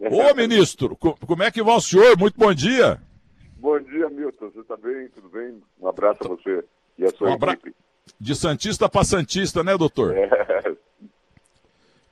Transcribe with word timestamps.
Ô, 0.00 0.34
ministro, 0.34 0.96
como 0.96 1.42
é 1.42 1.50
que 1.50 1.62
vai 1.62 1.76
o 1.76 1.80
senhor? 1.80 2.18
Muito 2.18 2.38
bom 2.38 2.52
dia. 2.52 3.00
Bom 3.56 3.78
dia, 3.80 4.08
Milton. 4.08 4.50
Você 4.50 4.60
está 4.60 4.76
bem? 4.76 5.08
Tudo 5.08 5.28
bem? 5.28 5.60
Um 5.80 5.88
abraço 5.88 6.24
a 6.24 6.28
você 6.28 6.64
e 6.98 7.04
a 7.04 7.10
sua 7.10 7.30
um 7.30 7.32
abra... 7.34 7.52
equipe. 7.52 7.74
De 8.20 8.34
Santista 8.36 8.88
para 8.88 9.04
Santista, 9.04 9.64
né, 9.64 9.76
doutor? 9.76 10.16
É. 10.16 10.76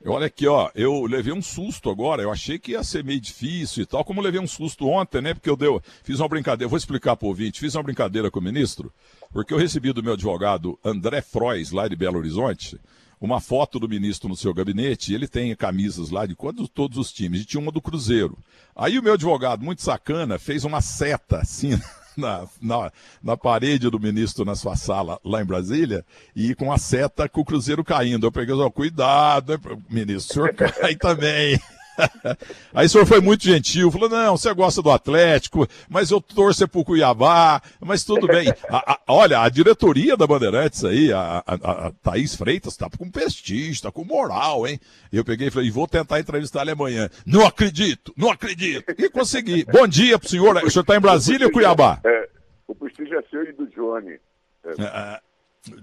Olha 0.07 0.27
aqui, 0.27 0.45
ó, 0.45 0.69
eu 0.75 1.05
levei 1.05 1.33
um 1.33 1.41
susto 1.41 1.89
agora, 1.89 2.21
eu 2.21 2.31
achei 2.31 2.59
que 2.59 2.73
ia 2.73 2.83
ser 2.83 3.03
meio 3.03 3.19
difícil 3.19 3.81
e 3.81 3.85
tal, 3.87 4.05
como 4.05 4.21
levei 4.21 4.39
um 4.39 4.45
susto 4.45 4.87
ontem, 4.87 5.19
né, 5.19 5.33
porque 5.33 5.49
eu 5.49 5.55
deu, 5.55 5.81
fiz 6.03 6.19
uma 6.19 6.29
brincadeira, 6.29 6.69
vou 6.69 6.77
explicar 6.77 7.15
para 7.15 7.25
o 7.25 7.29
ouvinte, 7.29 7.59
fiz 7.59 7.73
uma 7.73 7.81
brincadeira 7.81 8.29
com 8.29 8.39
o 8.39 8.43
ministro, 8.43 8.93
porque 9.33 9.51
eu 9.51 9.57
recebi 9.57 9.91
do 9.91 10.03
meu 10.03 10.13
advogado 10.13 10.77
André 10.85 11.23
Frois, 11.23 11.71
lá 11.71 11.87
de 11.87 11.95
Belo 11.95 12.19
Horizonte, 12.19 12.79
uma 13.19 13.39
foto 13.39 13.79
do 13.79 13.89
ministro 13.89 14.29
no 14.29 14.35
seu 14.35 14.53
gabinete, 14.53 15.13
ele 15.13 15.27
tem 15.27 15.55
camisas 15.55 16.09
lá 16.09 16.25
de 16.25 16.35
todos 16.73 16.97
os 16.97 17.11
times, 17.11 17.41
e 17.41 17.45
tinha 17.45 17.61
uma 17.61 17.71
do 17.71 17.81
Cruzeiro. 17.81 18.37
Aí 18.75 18.99
o 18.99 19.03
meu 19.03 19.13
advogado, 19.13 19.63
muito 19.63 19.81
sacana, 19.81 20.37
fez 20.37 20.63
uma 20.63 20.81
seta 20.81 21.37
assim 21.37 21.79
na, 22.15 22.47
na, 22.61 22.91
na, 23.23 23.37
parede 23.37 23.89
do 23.89 23.99
ministro 23.99 24.45
na 24.45 24.55
sua 24.55 24.75
sala 24.75 25.19
lá 25.23 25.41
em 25.41 25.45
Brasília 25.45 26.05
e 26.35 26.53
com 26.55 26.71
a 26.71 26.77
seta 26.77 27.27
com 27.29 27.41
o 27.41 27.45
Cruzeiro 27.45 27.83
caindo. 27.83 28.27
Eu 28.27 28.31
peguei, 28.31 28.53
ó, 28.53 28.69
cuidado, 28.69 29.59
ministro, 29.89 30.43
o 30.43 30.47
senhor 30.47 30.53
cai 30.55 30.95
também. 30.95 31.59
Aí 32.73 32.85
o 32.85 32.89
senhor 32.89 33.05
foi 33.05 33.19
muito 33.21 33.43
gentil, 33.43 33.91
falou: 33.91 34.09
não, 34.09 34.37
você 34.37 34.53
gosta 34.53 34.81
do 34.81 34.91
Atlético, 34.91 35.67
mas 35.89 36.11
eu 36.11 36.19
torço 36.21 36.67
pro 36.67 36.83
Cuiabá, 36.83 37.61
mas 37.79 38.03
tudo 38.03 38.27
bem. 38.27 38.47
A, 38.69 38.93
a, 38.93 38.99
olha, 39.07 39.41
a 39.41 39.49
diretoria 39.49 40.17
da 40.17 40.27
Bandeirantes 40.27 40.83
aí, 40.83 41.11
a, 41.11 41.43
a, 41.45 41.87
a 41.87 41.91
Thaís 42.03 42.35
Freitas, 42.35 42.75
tá 42.75 42.89
com 42.89 43.09
prestígio, 43.09 43.83
tá 43.83 43.91
com 43.91 44.03
moral, 44.03 44.67
hein? 44.67 44.79
Eu 45.11 45.23
peguei 45.23 45.47
e 45.47 45.51
falei: 45.51 45.69
vou 45.71 45.87
tentar 45.87 46.19
entrevistar 46.19 46.61
ele 46.61 46.71
amanhã. 46.71 47.09
Não 47.25 47.45
acredito, 47.45 48.13
não 48.17 48.29
acredito. 48.29 48.91
E 48.97 49.09
consegui. 49.09 49.65
Bom 49.71 49.87
dia 49.87 50.17
pro 50.17 50.27
senhor. 50.27 50.57
O 50.57 50.69
senhor 50.69 50.83
tá 50.83 50.95
em 50.95 50.99
Brasília 50.99 51.47
ou 51.47 51.53
Cuiabá? 51.53 51.99
É, 52.03 52.29
o 52.67 52.75
prestígio 52.75 53.17
é 53.17 53.23
seu 53.29 53.43
e 53.43 53.53
do 53.53 53.67
Johnny. 53.67 54.19
É. 54.65 54.81
É, 54.81 55.19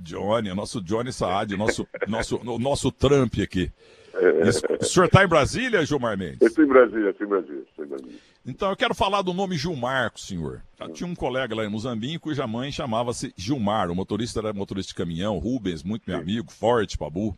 Johnny, 0.00 0.52
nosso 0.54 0.80
Johnny 0.80 1.12
Saad, 1.12 1.56
nosso, 1.56 1.86
nosso, 2.06 2.40
nosso 2.58 2.92
Trump 2.92 3.34
aqui. 3.42 3.70
Isso. 4.46 4.62
O 4.80 4.84
senhor 4.84 5.06
está 5.06 5.24
em 5.24 5.28
Brasília, 5.28 5.84
Gilmar 5.84 6.16
Mendes? 6.16 6.40
Eu 6.40 6.48
estou 6.48 6.64
em 6.64 6.68
Brasília, 6.68 7.10
estou 7.10 7.26
em 7.26 7.30
Brasília, 7.30 7.62
estou 7.68 7.84
em 7.84 7.88
Brasília. 7.88 8.18
Então, 8.44 8.70
eu 8.70 8.76
quero 8.76 8.94
falar 8.94 9.22
do 9.22 9.32
nome 9.32 9.56
Gilmar 9.56 10.12
senhor. 10.16 10.62
Tinha 10.92 11.06
um 11.06 11.14
colega 11.14 11.54
lá 11.54 11.64
em 11.64 11.70
Mozambique 11.70 12.18
cuja 12.18 12.46
mãe 12.46 12.72
chamava-se 12.72 13.32
Gilmar. 13.36 13.90
O 13.90 13.94
motorista 13.94 14.40
era 14.40 14.52
motorista 14.52 14.90
de 14.90 14.96
caminhão, 14.96 15.38
Rubens, 15.38 15.82
muito 15.82 16.02
meu 16.06 16.16
Sim. 16.16 16.22
amigo, 16.22 16.50
forte, 16.50 16.98
Pabu. 16.98 17.36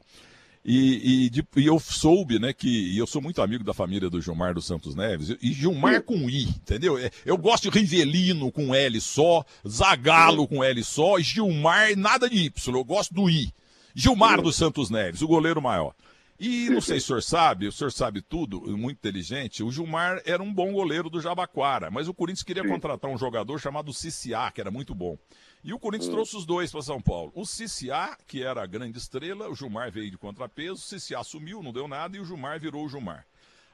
E, 0.65 1.27
e, 1.27 1.31
de, 1.31 1.47
e, 1.57 1.67
eu 1.67 1.79
soube, 1.79 2.39
né, 2.39 2.55
que 2.55 2.97
eu 2.97 3.07
sou 3.07 3.21
muito 3.21 3.43
amigo 3.43 3.63
da 3.63 3.75
família 3.75 4.09
do 4.09 4.19
Gilmar 4.19 4.55
dos 4.55 4.67
Santos 4.67 4.95
Neves, 4.95 5.37
e 5.43 5.53
Gilmar 5.53 6.03
com 6.03 6.15
I, 6.31 6.45
entendeu? 6.45 6.97
É, 6.97 7.11
eu 7.27 7.37
gosto 7.37 7.71
de 7.71 7.79
Rivelino 7.79 8.51
com 8.51 8.75
L 8.75 8.99
só, 8.99 9.45
Zagalo 9.69 10.49
com 10.49 10.65
L 10.65 10.83
só, 10.83 11.19
Gilmar 11.19 11.95
nada 11.99 12.31
de 12.31 12.47
Y, 12.47 12.75
eu 12.75 12.83
gosto 12.85 13.13
do 13.13 13.29
I. 13.29 13.53
Gilmar 13.95 14.41
dos 14.41 14.57
Santos 14.57 14.89
Neves, 14.89 15.21
o 15.21 15.29
goleiro 15.29 15.61
maior. 15.61 15.95
E 16.39 16.69
não 16.69 16.81
sei 16.81 16.99
se 16.99 17.05
o 17.05 17.07
senhor 17.07 17.23
sabe, 17.23 17.69
o 17.69 17.73
senhor 17.73 17.93
sabe 17.93 18.21
tudo, 18.21 18.61
muito 18.77 18.99
inteligente, 18.99 19.63
o 19.63 19.71
Gilmar 19.71 20.21
era 20.25 20.43
um 20.43 20.53
bom 20.53 20.73
goleiro 20.73 21.09
do 21.09 21.21
Jabaquara, 21.21 21.93
mas 21.93 22.09
o 22.09 22.15
Corinthians 22.15 22.43
queria 22.43 22.65
Sim. 22.65 22.69
contratar 22.69 23.09
um 23.09 23.17
jogador 23.17 23.61
chamado 23.61 23.93
Ciciá, 23.93 24.51
que 24.51 24.61
era 24.61 24.71
muito 24.71 24.95
bom. 24.95 25.17
E 25.63 25.73
o 25.73 25.79
Corinthians 25.79 26.09
hum. 26.09 26.15
trouxe 26.15 26.37
os 26.37 26.45
dois 26.45 26.73
para 26.73 26.83
São 26.83 27.01
Paulo. 27.01 27.31
O 27.37 27.47
Ciciá, 27.47 28.19
que 28.27 28.43
era 28.43 28.63
a 28.63 28.67
grande 28.67 28.99
estrela, 28.99 29.49
o 29.49 29.55
Gilmar 29.55 29.93
veio 29.93 30.11
de 30.11 30.19
contrapeso, 30.19 30.75
o 30.75 30.79
Ciciá 30.79 31.23
sumiu, 31.23 31.63
não 31.63 31.73
deu 31.73 31.87
nada, 31.87 32.17
e 32.17 32.21
o 32.21 32.25
Gilmar 32.25 32.59
virou 32.59 32.85
o 32.85 32.89
Gilmar. 32.89 33.25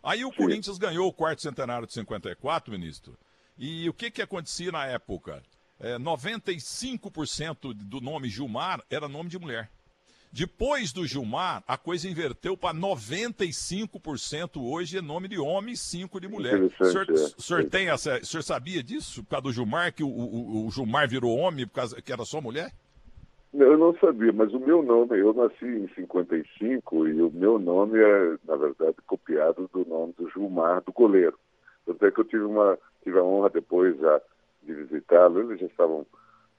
Aí 0.02 0.22
o 0.22 0.30
Sim. 0.30 0.36
Corinthians 0.36 0.76
ganhou 0.76 1.08
o 1.08 1.12
quarto 1.12 1.40
centenário 1.40 1.86
de 1.86 1.94
54, 1.94 2.70
ministro. 2.70 3.18
E 3.58 3.88
o 3.88 3.94
que, 3.94 4.10
que 4.10 4.22
acontecia 4.22 4.70
na 4.70 4.86
época? 4.86 5.42
É, 5.78 5.98
95% 5.98 7.72
do 7.72 8.02
nome 8.02 8.28
Gilmar 8.28 8.82
era 8.90 9.08
nome 9.08 9.30
de 9.30 9.38
mulher. 9.38 9.70
Depois 10.32 10.92
do 10.92 11.04
Gilmar, 11.04 11.64
a 11.66 11.76
coisa 11.76 12.08
inverteu 12.08 12.56
para 12.56 12.72
95% 12.72 14.62
hoje 14.62 14.98
em 14.98 15.02
nome 15.02 15.26
de 15.26 15.40
homem 15.40 15.74
e 15.74 15.76
5% 15.76 16.20
de 16.20 16.28
mulher. 16.28 16.62
O 16.62 16.70
senhor, 16.84 17.06
é. 17.08 17.12
o 17.12 17.42
senhor, 17.42 17.64
tem 17.64 17.88
essa, 17.88 18.18
o 18.18 18.24
senhor 18.24 18.42
sabia 18.42 18.80
disso? 18.80 19.24
Por 19.24 19.30
causa 19.30 19.42
do 19.44 19.52
Gilmar, 19.52 19.92
que 19.92 20.04
o, 20.04 20.08
o, 20.08 20.66
o 20.66 20.70
Gilmar 20.70 21.08
virou 21.08 21.36
homem 21.36 21.66
por 21.66 21.74
causa 21.74 22.00
que 22.00 22.12
era 22.12 22.24
só 22.24 22.40
mulher? 22.40 22.70
Eu 23.52 23.76
não 23.76 23.92
sabia, 23.98 24.32
mas 24.32 24.54
o 24.54 24.60
meu 24.60 24.80
nome, 24.80 25.18
eu 25.18 25.34
nasci 25.34 25.66
em 25.66 25.88
55 25.96 27.08
e 27.08 27.20
o 27.20 27.30
meu 27.32 27.58
nome 27.58 27.98
é, 27.98 28.36
na 28.46 28.54
verdade, 28.54 28.94
copiado 29.08 29.68
do 29.72 29.84
nome 29.84 30.14
do 30.16 30.30
Gilmar, 30.30 30.80
do 30.82 30.92
goleiro. 30.92 31.36
Tanto 31.84 32.06
é 32.06 32.10
que 32.12 32.20
eu 32.20 32.24
tive, 32.24 32.44
uma, 32.44 32.78
tive 33.02 33.18
a 33.18 33.24
honra 33.24 33.50
depois 33.50 33.98
já 33.98 34.20
de 34.62 34.74
visitá-lo, 34.74 35.40
eles 35.40 35.58
já 35.58 35.66
estavam 35.66 36.06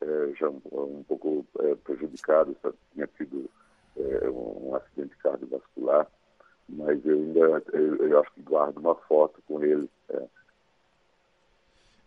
é, 0.01 0.33
já 0.37 0.49
um, 0.49 0.61
um 0.73 1.03
pouco 1.07 1.45
é, 1.59 1.75
prejudicados, 1.75 2.57
tinha 2.93 3.07
tido 3.17 3.49
é, 3.97 4.29
um 4.29 4.75
acidente 4.75 5.15
cardiovascular, 5.17 6.07
mas 6.67 7.05
eu 7.05 7.15
ainda 7.15 7.63
eu, 7.73 7.95
eu, 8.07 8.19
acho 8.19 8.33
que 8.33 8.41
guardo 8.41 8.77
uma 8.77 8.95
foto 8.95 9.41
com 9.47 9.63
ele. 9.63 9.89
É. 10.09 10.23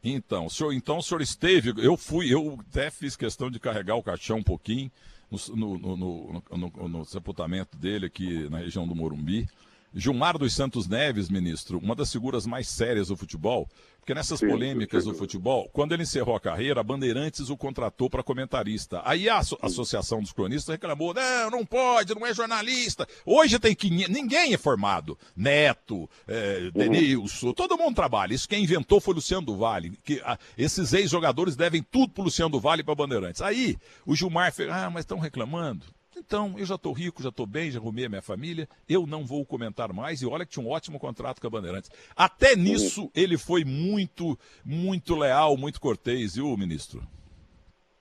Então, 0.03 0.47
o 0.47 0.51
senhor, 0.51 0.73
então 0.73 0.99
o 0.99 1.03
senhor 1.03 1.23
esteve, 1.23 1.73
eu 1.83 1.97
fui, 1.97 2.33
eu 2.33 2.59
até 2.61 2.91
fiz 2.91 3.17
questão 3.17 3.51
de 3.51 3.59
carregar 3.59 3.97
o 3.97 4.03
caixão 4.03 4.39
um 4.39 4.43
pouquinho 4.43 4.91
no, 5.31 5.79
no, 5.79 5.97
no, 5.97 6.89
no 6.89 7.05
sepultamento 7.05 7.77
dele 7.77 8.07
aqui 8.07 8.49
na 8.51 8.59
região 8.59 8.87
do 8.87 8.95
Morumbi. 8.95 9.49
Gilmar 9.95 10.37
dos 10.37 10.53
Santos 10.55 10.89
Neves, 10.89 11.29
ministro, 11.29 11.79
uma 11.79 11.95
das 11.95 12.11
figuras 12.11 12.47
mais 12.47 12.69
sérias 12.69 13.09
do 13.09 13.17
futebol, 13.17 13.69
porque 14.05 14.13
nessas 14.13 14.41
sim, 14.41 14.49
polêmicas 14.49 15.05
do 15.05 15.15
futebol, 15.15 15.71
quando 15.73 15.93
ele 15.93 16.03
encerrou 16.03 16.37
a 16.37 16.41
carreira, 16.41 16.81
a 16.81 16.85
Bandeirantes 16.85 17.49
o 17.49 17.57
contratou 17.57 18.11
para 18.11 18.23
comentarista. 18.23 19.01
Aí 19.03 19.31
a 19.31 19.39
Associação 19.39 20.21
dos 20.21 20.31
Cronistas 20.31 20.75
reclamou: 20.75 21.15
não, 21.15 21.51
não 21.51 21.65
pode, 21.65 22.15
não 22.15 22.27
é 22.27 22.35
jornalista. 22.35 23.09
Hoje 23.25 23.59
tem 23.59 23.75
que. 23.75 23.89
Ninguém 23.89 24.53
é 24.53 24.59
formado. 24.59 25.17
Neto, 25.35 26.11
é, 26.29 26.71
Denilson, 26.71 27.47
uhum. 27.47 27.55
todo 27.55 27.79
mundo 27.79 27.95
trabalha. 27.95 28.35
Isso 28.35 28.49
quem 28.49 28.65
inventou 28.65 29.01
foi 29.01 29.15
Luciano 29.15 29.47
do 29.47 29.57
Vale. 29.57 29.99
Que, 30.05 30.21
a, 30.23 30.39
esses 30.59 30.93
ex-jogadores 30.93 31.57
devem 31.57 31.83
tudo 31.83 32.13
para 32.13 32.25
Luciano 32.25 32.51
do 32.51 32.61
Vale 32.61 32.83
e 32.83 32.85
para 32.85 32.95
Bandeirantes. 32.95 33.41
Aí 33.41 33.79
o 34.05 34.15
Gilmar 34.15 34.53
fez: 34.53 34.69
ah, 34.71 34.91
mas 34.91 35.05
estão 35.05 35.19
reclamando. 35.19 35.87
Então, 36.17 36.55
eu 36.59 36.65
já 36.65 36.77
estou 36.77 36.93
rico, 36.93 37.23
já 37.23 37.29
estou 37.29 37.47
bem, 37.47 37.71
já 37.71 37.79
arrumei 37.79 38.07
a 38.07 38.09
minha 38.09 38.23
família, 38.23 38.69
eu 38.89 39.07
não 39.07 39.25
vou 39.25 39.45
comentar 39.45 39.93
mais. 39.93 40.23
E 40.23 40.27
olha 40.27 40.45
que 40.45 40.53
tinha 40.53 40.65
um 40.65 40.71
ótimo 40.71 40.99
contrato 40.99 41.41
com 41.41 41.47
a 41.47 41.51
Bandeirantes. 41.51 41.91
Até 42.17 42.55
nisso 42.55 43.11
ele 43.15 43.37
foi 43.37 43.65
muito, 43.65 44.39
muito 44.65 45.15
leal, 45.17 45.57
muito 45.57 45.81
cortês, 45.81 46.37
viu, 46.37 46.57
ministro? 46.57 47.03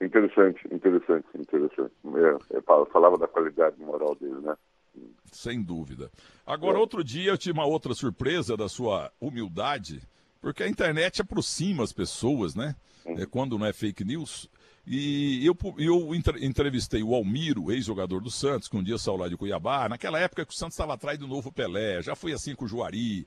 Interessante, 0.02 0.62
interessante, 0.72 1.26
interessante. 1.36 1.94
É, 2.52 2.58
é, 2.58 2.62
falava 2.62 3.18
da 3.18 3.28
qualidade 3.28 3.80
moral 3.80 4.16
dele, 4.16 4.42
né? 4.42 4.56
Sem 5.32 5.62
dúvida. 5.64 6.12
Agora, 6.46 6.78
é. 6.78 6.80
outro 6.80 7.04
dia 7.04 7.32
eu 7.32 7.38
tive 7.38 7.58
uma 7.58 7.66
outra 7.66 7.94
surpresa 7.94 8.56
da 8.56 8.68
sua 8.68 9.12
humildade, 9.20 10.02
porque 10.42 10.62
a 10.64 10.68
internet 10.68 11.22
aproxima 11.22 11.84
as 11.84 11.94
pessoas, 11.94 12.54
né? 12.54 12.76
Uhum. 13.06 13.20
É, 13.20 13.26
quando 13.26 13.58
não 13.58 13.66
é 13.66 13.74
fake 13.74 14.04
news. 14.04 14.50
E 14.86 15.46
eu, 15.46 15.58
eu 15.78 16.14
entrevistei 16.14 17.02
o 17.02 17.16
Almiro, 17.16 17.72
ex-jogador 17.72 18.22
do 18.22 18.30
Santos, 18.30 18.68
que 18.68 18.76
um 18.76 18.84
dia 18.84 18.98
saiu 18.98 19.16
lá 19.16 19.30
de 19.30 19.38
Cuiabá, 19.38 19.88
naquela 19.88 20.20
época 20.20 20.46
que 20.46 20.54
o 20.54 20.56
Santos 20.56 20.74
estava 20.74 20.94
atrás 20.94 21.18
do 21.18 21.28
novo 21.28 21.52
Pelé, 21.54 22.02
já 22.02 22.16
foi 22.16 22.34
assim 22.34 22.54
com 22.54 22.66
o 22.66 22.68
Juari. 22.68 23.26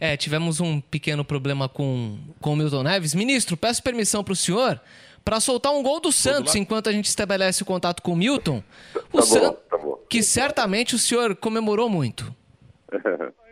É, 0.00 0.16
tivemos 0.16 0.58
um 0.60 0.80
pequeno 0.80 1.24
problema 1.24 1.68
com, 1.68 2.18
com 2.40 2.52
o 2.52 2.56
Milton 2.56 2.82
Neves. 2.82 3.14
Ministro, 3.14 3.56
peço 3.56 3.82
permissão 3.82 4.24
para 4.24 4.32
o 4.32 4.36
senhor 4.36 4.80
para 5.24 5.40
soltar 5.40 5.72
um 5.72 5.82
gol 5.82 6.00
do 6.00 6.12
Santos 6.12 6.54
enquanto 6.54 6.88
a 6.88 6.92
gente 6.92 7.06
estabelece 7.06 7.62
o 7.62 7.66
contato 7.66 8.02
com 8.02 8.12
o 8.12 8.16
Milton. 8.16 8.62
O 9.12 9.20
tá 9.20 9.40
bom, 9.40 9.52
tá 9.70 9.78
bom. 9.78 10.00
Que 10.08 10.22
certamente 10.22 10.94
o 10.94 10.98
senhor 10.98 11.34
comemorou 11.36 11.88
muito. 11.88 12.34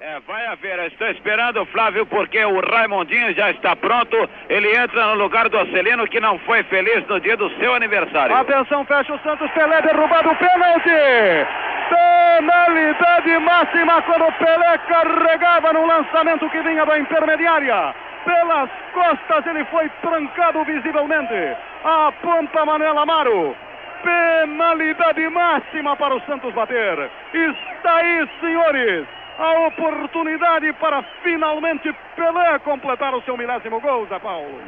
É, 0.00 0.18
vai 0.20 0.46
haver, 0.46 0.78
estou 0.86 1.06
esperando 1.08 1.60
o 1.60 1.66
Flávio 1.66 2.06
porque 2.06 2.42
o 2.42 2.60
Raimondinho 2.60 3.34
já 3.34 3.50
está 3.50 3.76
pronto. 3.76 4.16
Ele 4.48 4.74
entra 4.74 5.08
no 5.08 5.22
lugar 5.22 5.50
do 5.50 5.58
Acelino 5.58 6.08
que 6.08 6.18
não 6.18 6.38
foi 6.40 6.62
feliz 6.62 7.06
no 7.06 7.20
dia 7.20 7.36
do 7.36 7.50
seu 7.58 7.74
aniversário. 7.74 8.34
Atenção, 8.34 8.86
fecha 8.86 9.12
o 9.12 9.18
Santos, 9.18 9.50
Pelé 9.50 9.82
derrubado 9.82 10.30
o 10.30 10.36
pênalti. 10.36 11.46
Penalidade 11.90 13.38
máxima 13.38 14.00
quando 14.00 14.28
o 14.28 14.32
Pelé 14.32 14.78
carregava 14.88 15.74
no 15.74 15.86
lançamento 15.86 16.48
que 16.48 16.62
vinha 16.62 16.86
da 16.86 16.98
intermediária. 16.98 17.94
Pelas 18.24 18.70
costas 18.94 19.46
ele 19.46 19.64
foi 19.66 19.90
trancado 20.00 20.64
visivelmente. 20.64 21.56
Aponta 21.84 22.64
Manuel 22.64 22.98
Amaro. 22.98 23.54
Penalidade 24.02 25.28
máxima 25.28 25.94
para 25.96 26.14
o 26.14 26.20
Santos 26.22 26.54
bater. 26.54 27.10
Está 27.34 27.96
aí, 27.96 28.26
senhores 28.40 29.19
a 29.38 29.66
oportunidade 29.66 30.72
para 30.74 31.02
finalmente 31.22 31.94
Pelé 32.16 32.58
completar 32.60 33.14
o 33.14 33.22
seu 33.22 33.36
milésimo 33.36 33.80
gol, 33.80 34.06
Zé 34.08 34.18
Paulo. 34.18 34.60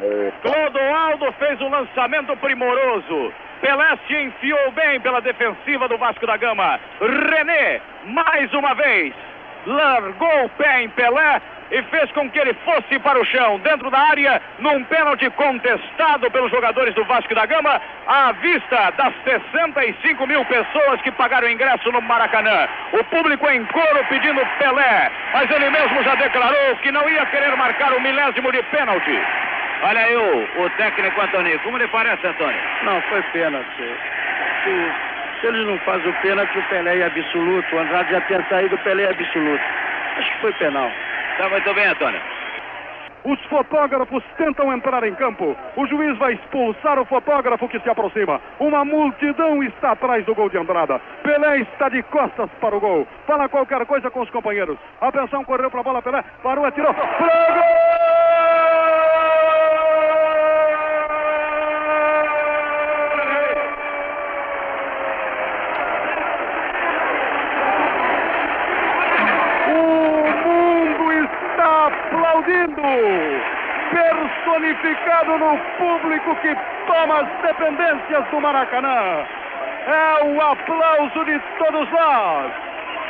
Clodoaldo 0.42 1.32
fez 1.32 1.60
um 1.60 1.68
lançamento 1.68 2.36
primoroso. 2.38 3.32
Pelé 3.60 3.98
se 4.06 4.14
enfiou 4.14 4.70
bem 4.72 5.00
pela 5.00 5.20
defensiva 5.20 5.88
do 5.88 5.98
Vasco 5.98 6.26
da 6.26 6.36
Gama. 6.36 6.80
René, 7.00 7.80
mais 8.06 8.52
uma 8.54 8.74
vez, 8.74 9.14
largou 9.66 10.44
o 10.44 10.48
pé 10.50 10.82
em 10.82 10.88
Pelé 10.90 11.40
e 11.72 11.82
fez 11.84 12.12
com 12.12 12.30
que 12.30 12.38
ele 12.38 12.54
fosse 12.64 12.98
para 12.98 13.18
o 13.18 13.24
chão, 13.24 13.58
dentro 13.60 13.90
da 13.90 13.98
área, 13.98 14.40
num 14.58 14.84
pênalti 14.84 15.28
contestado 15.30 16.30
pelos 16.30 16.50
jogadores 16.50 16.94
do 16.94 17.02
Vasco 17.04 17.34
da 17.34 17.46
Gama, 17.46 17.80
à 18.06 18.32
vista 18.32 18.90
das 18.90 19.14
65 19.24 20.26
mil 20.26 20.44
pessoas 20.44 21.00
que 21.00 21.10
pagaram 21.12 21.48
ingresso 21.48 21.90
no 21.90 22.02
Maracanã. 22.02 22.68
O 22.92 23.02
público 23.04 23.48
em 23.48 23.64
coro 23.64 24.04
pedindo 24.10 24.46
Pelé, 24.58 25.10
mas 25.32 25.50
ele 25.50 25.70
mesmo 25.70 26.02
já 26.04 26.14
declarou 26.14 26.76
que 26.82 26.92
não 26.92 27.08
ia 27.08 27.24
querer 27.26 27.56
marcar 27.56 27.94
o 27.94 28.00
milésimo 28.00 28.52
de 28.52 28.62
pênalti. 28.64 29.18
Olha 29.82 30.00
aí 30.00 30.14
o, 30.14 30.62
o 30.62 30.70
técnico 30.76 31.20
Antônio, 31.22 31.58
como 31.60 31.78
lhe 31.78 31.88
parece, 31.88 32.26
Antônio? 32.26 32.60
Não, 32.82 33.00
foi 33.02 33.22
pênalti. 33.32 33.96
Se, 34.62 34.92
se 35.40 35.46
ele 35.46 35.64
não 35.64 35.78
faz 35.78 36.04
o 36.06 36.12
pênalti, 36.20 36.58
o 36.58 36.62
Pelé 36.64 36.98
é 36.98 37.06
absoluto. 37.06 37.74
O 37.74 37.78
Andrade 37.78 38.12
já 38.12 38.20
tinha 38.20 38.44
saído, 38.50 38.74
o 38.74 38.78
Pelé 38.78 39.04
é 39.04 39.10
absoluto. 39.10 39.64
Acho 40.18 40.32
que 40.32 40.40
foi 40.40 40.52
penal. 40.52 40.92
Tá 41.38 41.48
muito 41.48 41.74
bem, 41.74 41.86
Antônio. 41.86 42.20
Os 43.24 43.40
fotógrafos 43.44 44.22
tentam 44.36 44.72
entrar 44.72 45.04
em 45.04 45.14
campo. 45.14 45.56
O 45.76 45.86
juiz 45.86 46.18
vai 46.18 46.32
expulsar 46.34 46.98
o 46.98 47.04
fotógrafo 47.04 47.68
que 47.68 47.78
se 47.78 47.88
aproxima. 47.88 48.40
Uma 48.58 48.84
multidão 48.84 49.62
está 49.62 49.92
atrás 49.92 50.24
do 50.26 50.34
gol 50.34 50.50
de 50.50 50.58
entrada. 50.58 51.00
Pelé 51.22 51.58
está 51.58 51.88
de 51.88 52.02
costas 52.04 52.50
para 52.60 52.76
o 52.76 52.80
gol. 52.80 53.06
Fala 53.26 53.48
qualquer 53.48 53.86
coisa 53.86 54.10
com 54.10 54.20
os 54.20 54.30
companheiros. 54.30 54.76
Atenção, 55.00 55.44
correu 55.44 55.70
para 55.70 55.80
a 55.80 55.84
bola, 55.84 56.02
Pelé. 56.02 56.24
Parou, 56.42 56.64
atirou. 56.64 56.92
Pro 56.92 57.26
gol! 57.26 58.01
Personificado 74.62 75.38
no 75.38 75.58
público 75.76 76.36
que 76.40 76.54
toma 76.86 77.20
as 77.20 77.42
dependências 77.42 78.30
do 78.30 78.40
Maracanã. 78.40 79.26
É 79.84 80.24
o 80.24 80.40
aplauso 80.40 81.24
de 81.24 81.38
todos 81.58 81.90
nós. 81.90 82.52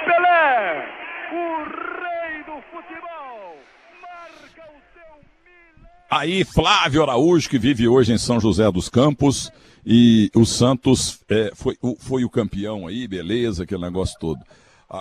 Pelé, 0.04 0.88
o 1.30 1.64
rei 1.64 2.42
do 2.44 2.60
futebol, 2.72 3.56
marca 4.00 4.70
o 4.70 4.80
seu 4.94 5.78
Aí, 6.10 6.44
Flávio 6.44 7.02
Araújo, 7.02 7.48
que 7.48 7.58
vive 7.58 7.86
hoje 7.86 8.12
em 8.12 8.18
São 8.18 8.40
José 8.40 8.70
dos 8.72 8.88
Campos, 8.88 9.52
e 9.84 10.30
o 10.34 10.44
Santos 10.46 11.22
é, 11.28 11.50
foi, 11.54 11.76
foi 11.98 12.24
o 12.24 12.30
campeão 12.30 12.86
aí, 12.86 13.06
beleza, 13.06 13.64
aquele 13.64 13.82
negócio 13.82 14.18
todo 14.18 14.40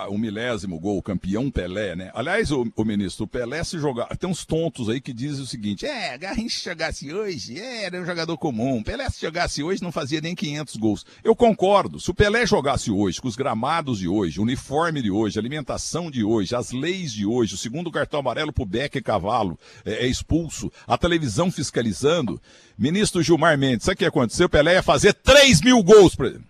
o 0.08 0.16
milésimo 0.16 0.80
gol, 0.80 1.02
campeão 1.02 1.50
Pelé, 1.50 1.94
né? 1.94 2.10
Aliás, 2.14 2.50
o, 2.50 2.66
o, 2.74 2.84
ministro, 2.84 3.24
o 3.24 3.28
Pelé 3.28 3.62
se 3.62 3.78
jogar. 3.78 4.06
Tem 4.16 4.28
uns 4.28 4.46
tontos 4.46 4.88
aí 4.88 5.00
que 5.00 5.12
dizem 5.12 5.42
o 5.42 5.46
seguinte: 5.46 5.84
é, 5.84 6.16
Garrincha 6.16 6.58
chegasse 6.58 7.12
hoje, 7.12 7.60
é, 7.60 7.84
era 7.84 8.00
um 8.00 8.06
jogador 8.06 8.38
comum. 8.38 8.82
Pelé 8.82 9.08
se 9.10 9.20
jogasse 9.20 9.62
hoje 9.62 9.82
não 9.82 9.92
fazia 9.92 10.20
nem 10.20 10.34
500 10.34 10.76
gols. 10.76 11.06
Eu 11.22 11.36
concordo. 11.36 12.00
Se 12.00 12.10
o 12.10 12.14
Pelé 12.14 12.46
jogasse 12.46 12.90
hoje, 12.90 13.20
com 13.20 13.28
os 13.28 13.36
gramados 13.36 13.98
de 13.98 14.08
hoje, 14.08 14.40
o 14.40 14.42
uniforme 14.42 15.02
de 15.02 15.10
hoje, 15.10 15.38
a 15.38 15.42
alimentação 15.42 16.10
de 16.10 16.24
hoje, 16.24 16.54
as 16.54 16.72
leis 16.72 17.12
de 17.12 17.26
hoje, 17.26 17.54
o 17.54 17.58
segundo 17.58 17.90
cartão 17.90 18.20
amarelo 18.20 18.52
pro 18.52 18.64
Beck 18.64 18.96
e 18.96 19.02
Cavalo 19.02 19.58
é, 19.84 20.04
é 20.04 20.06
expulso, 20.06 20.72
a 20.86 20.96
televisão 20.96 21.50
fiscalizando, 21.50 22.40
ministro 22.78 23.22
Gilmar 23.22 23.58
Mendes, 23.58 23.84
sabe 23.84 23.96
o 23.96 23.98
que 23.98 24.04
aconteceu? 24.06 24.46
O 24.46 24.50
Pelé 24.50 24.74
ia 24.74 24.82
fazer 24.82 25.12
3 25.12 25.60
mil 25.60 25.82
gols 25.82 26.14
pra 26.14 26.28
ele. 26.32 26.40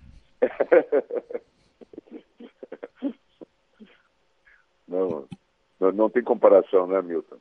Não, 4.93 5.25
não, 5.81 5.93
não 5.93 6.11
tem 6.11 6.23
comparação, 6.23 6.87
né, 6.87 7.01
Milton? 7.01 7.37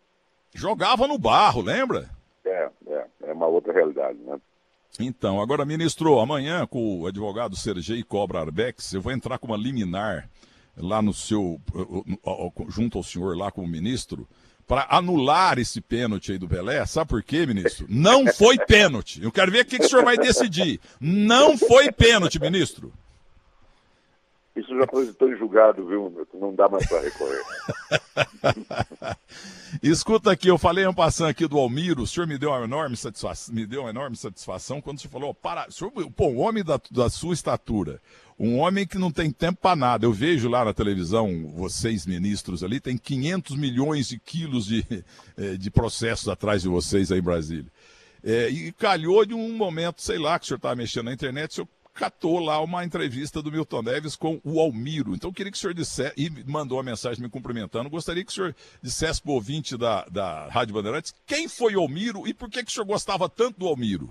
Jogava 0.53 1.05
no 1.05 1.17
barro, 1.17 1.61
lembra? 1.61 2.09
É, 2.45 2.69
é, 2.87 3.05
é 3.23 3.33
uma 3.33 3.47
outra 3.47 3.73
realidade, 3.73 4.17
né? 4.19 4.39
Então, 4.99 5.41
agora, 5.41 5.65
ministro, 5.65 6.19
amanhã 6.19 6.65
com 6.65 7.01
o 7.01 7.07
advogado 7.07 7.55
Sergei 7.55 8.03
Cobra 8.03 8.41
Arbex, 8.41 8.93
eu 8.93 9.01
vou 9.01 9.11
entrar 9.11 9.37
com 9.37 9.47
uma 9.47 9.57
liminar 9.57 10.29
lá 10.77 11.01
no 11.01 11.13
seu, 11.13 11.59
junto 12.69 12.97
ao 12.97 13.03
senhor 13.03 13.37
lá 13.37 13.51
como 13.51 13.67
ministro, 13.67 14.27
para 14.67 14.87
anular 14.89 15.59
esse 15.59 15.81
pênalti 15.81 16.31
aí 16.31 16.37
do 16.37 16.47
Pelé. 16.47 16.85
Sabe 16.85 17.09
por 17.09 17.23
quê, 17.23 17.45
ministro? 17.45 17.85
Não 17.89 18.27
foi 18.27 18.57
pênalti. 18.57 19.21
Eu 19.21 19.31
quero 19.31 19.51
ver 19.51 19.61
o 19.61 19.65
que, 19.65 19.79
que 19.79 19.85
o 19.85 19.89
senhor 19.89 20.03
vai 20.03 20.17
decidir. 20.17 20.79
Não 20.99 21.57
foi 21.57 21.91
pênalti, 21.91 22.39
ministro. 22.39 22.93
Isso 24.61 24.77
já 24.77 24.85
transitou 24.85 25.31
em 25.31 25.35
julgado, 25.35 25.85
viu? 25.87 26.27
Não 26.35 26.53
dá 26.53 26.69
mais 26.69 26.87
para 26.87 27.01
recorrer. 27.01 27.41
Escuta 29.81 30.31
aqui, 30.31 30.49
eu 30.49 30.57
falei 30.57 30.85
um 30.85 30.93
passando 30.93 31.29
aqui 31.29 31.47
do 31.47 31.57
Almiro, 31.57 32.03
o 32.03 32.07
senhor 32.07 32.27
me 32.27 32.37
deu 32.37 32.51
uma 32.51 32.63
enorme 32.63 32.95
satisfação, 32.95 33.55
me 33.55 33.65
deu 33.65 33.81
uma 33.81 33.89
enorme 33.89 34.15
satisfação 34.15 34.79
quando 34.79 34.97
o 34.97 35.01
senhor 35.01 35.11
falou, 35.11 35.33
para, 35.33 35.67
o 35.67 35.71
senhor, 35.71 35.91
pô, 36.11 36.27
um 36.27 36.39
homem 36.39 36.63
da, 36.63 36.79
da 36.91 37.09
sua 37.09 37.33
estatura, 37.33 37.99
um 38.37 38.59
homem 38.59 38.85
que 38.85 38.99
não 38.99 39.11
tem 39.11 39.31
tempo 39.31 39.59
para 39.59 39.75
nada. 39.75 40.05
Eu 40.05 40.13
vejo 40.13 40.47
lá 40.47 40.63
na 40.63 40.73
televisão, 40.73 41.51
vocês 41.55 42.05
ministros 42.05 42.63
ali, 42.63 42.79
tem 42.79 42.97
500 42.97 43.55
milhões 43.55 44.09
de 44.09 44.19
quilos 44.19 44.65
de, 44.67 44.85
eh, 45.37 45.57
de 45.57 45.71
processos 45.71 46.27
atrás 46.27 46.61
de 46.61 46.67
vocês 46.67 47.11
aí 47.11 47.17
em 47.17 47.23
Brasília. 47.23 47.71
É, 48.23 48.49
e 48.49 48.71
calhou 48.73 49.25
de 49.25 49.33
um 49.33 49.57
momento, 49.57 50.01
sei 50.01 50.19
lá, 50.19 50.37
que 50.37 50.45
o 50.45 50.47
senhor 50.47 50.57
estava 50.57 50.75
mexendo 50.75 51.05
na 51.05 51.13
internet, 51.13 51.49
o 51.49 51.53
senhor 51.55 51.67
catou 51.93 52.39
lá 52.39 52.61
uma 52.61 52.83
entrevista 52.83 53.41
do 53.41 53.51
Milton 53.51 53.81
Neves 53.81 54.15
com 54.15 54.39
o 54.43 54.59
Almiro. 54.59 55.13
Então, 55.13 55.29
eu 55.29 55.33
queria 55.33 55.51
que 55.51 55.57
o 55.57 55.61
senhor 55.61 55.73
dissesse, 55.73 56.13
e 56.17 56.29
mandou 56.49 56.77
uma 56.77 56.83
mensagem 56.83 57.21
me 57.21 57.29
cumprimentando, 57.29 57.89
gostaria 57.89 58.23
que 58.23 58.31
o 58.31 58.33
senhor 58.33 58.55
dissesse 58.81 59.21
para 59.21 59.31
o 59.31 59.35
ouvinte 59.35 59.77
da, 59.77 60.05
da 60.05 60.47
Rádio 60.47 60.73
Bandeirantes 60.73 61.13
quem 61.25 61.47
foi 61.47 61.75
o 61.75 61.81
Almiro 61.81 62.27
e 62.27 62.33
por 62.33 62.49
que, 62.49 62.63
que 62.63 62.69
o 62.69 62.73
senhor 62.73 62.85
gostava 62.85 63.29
tanto 63.29 63.59
do 63.59 63.67
Almiro? 63.67 64.09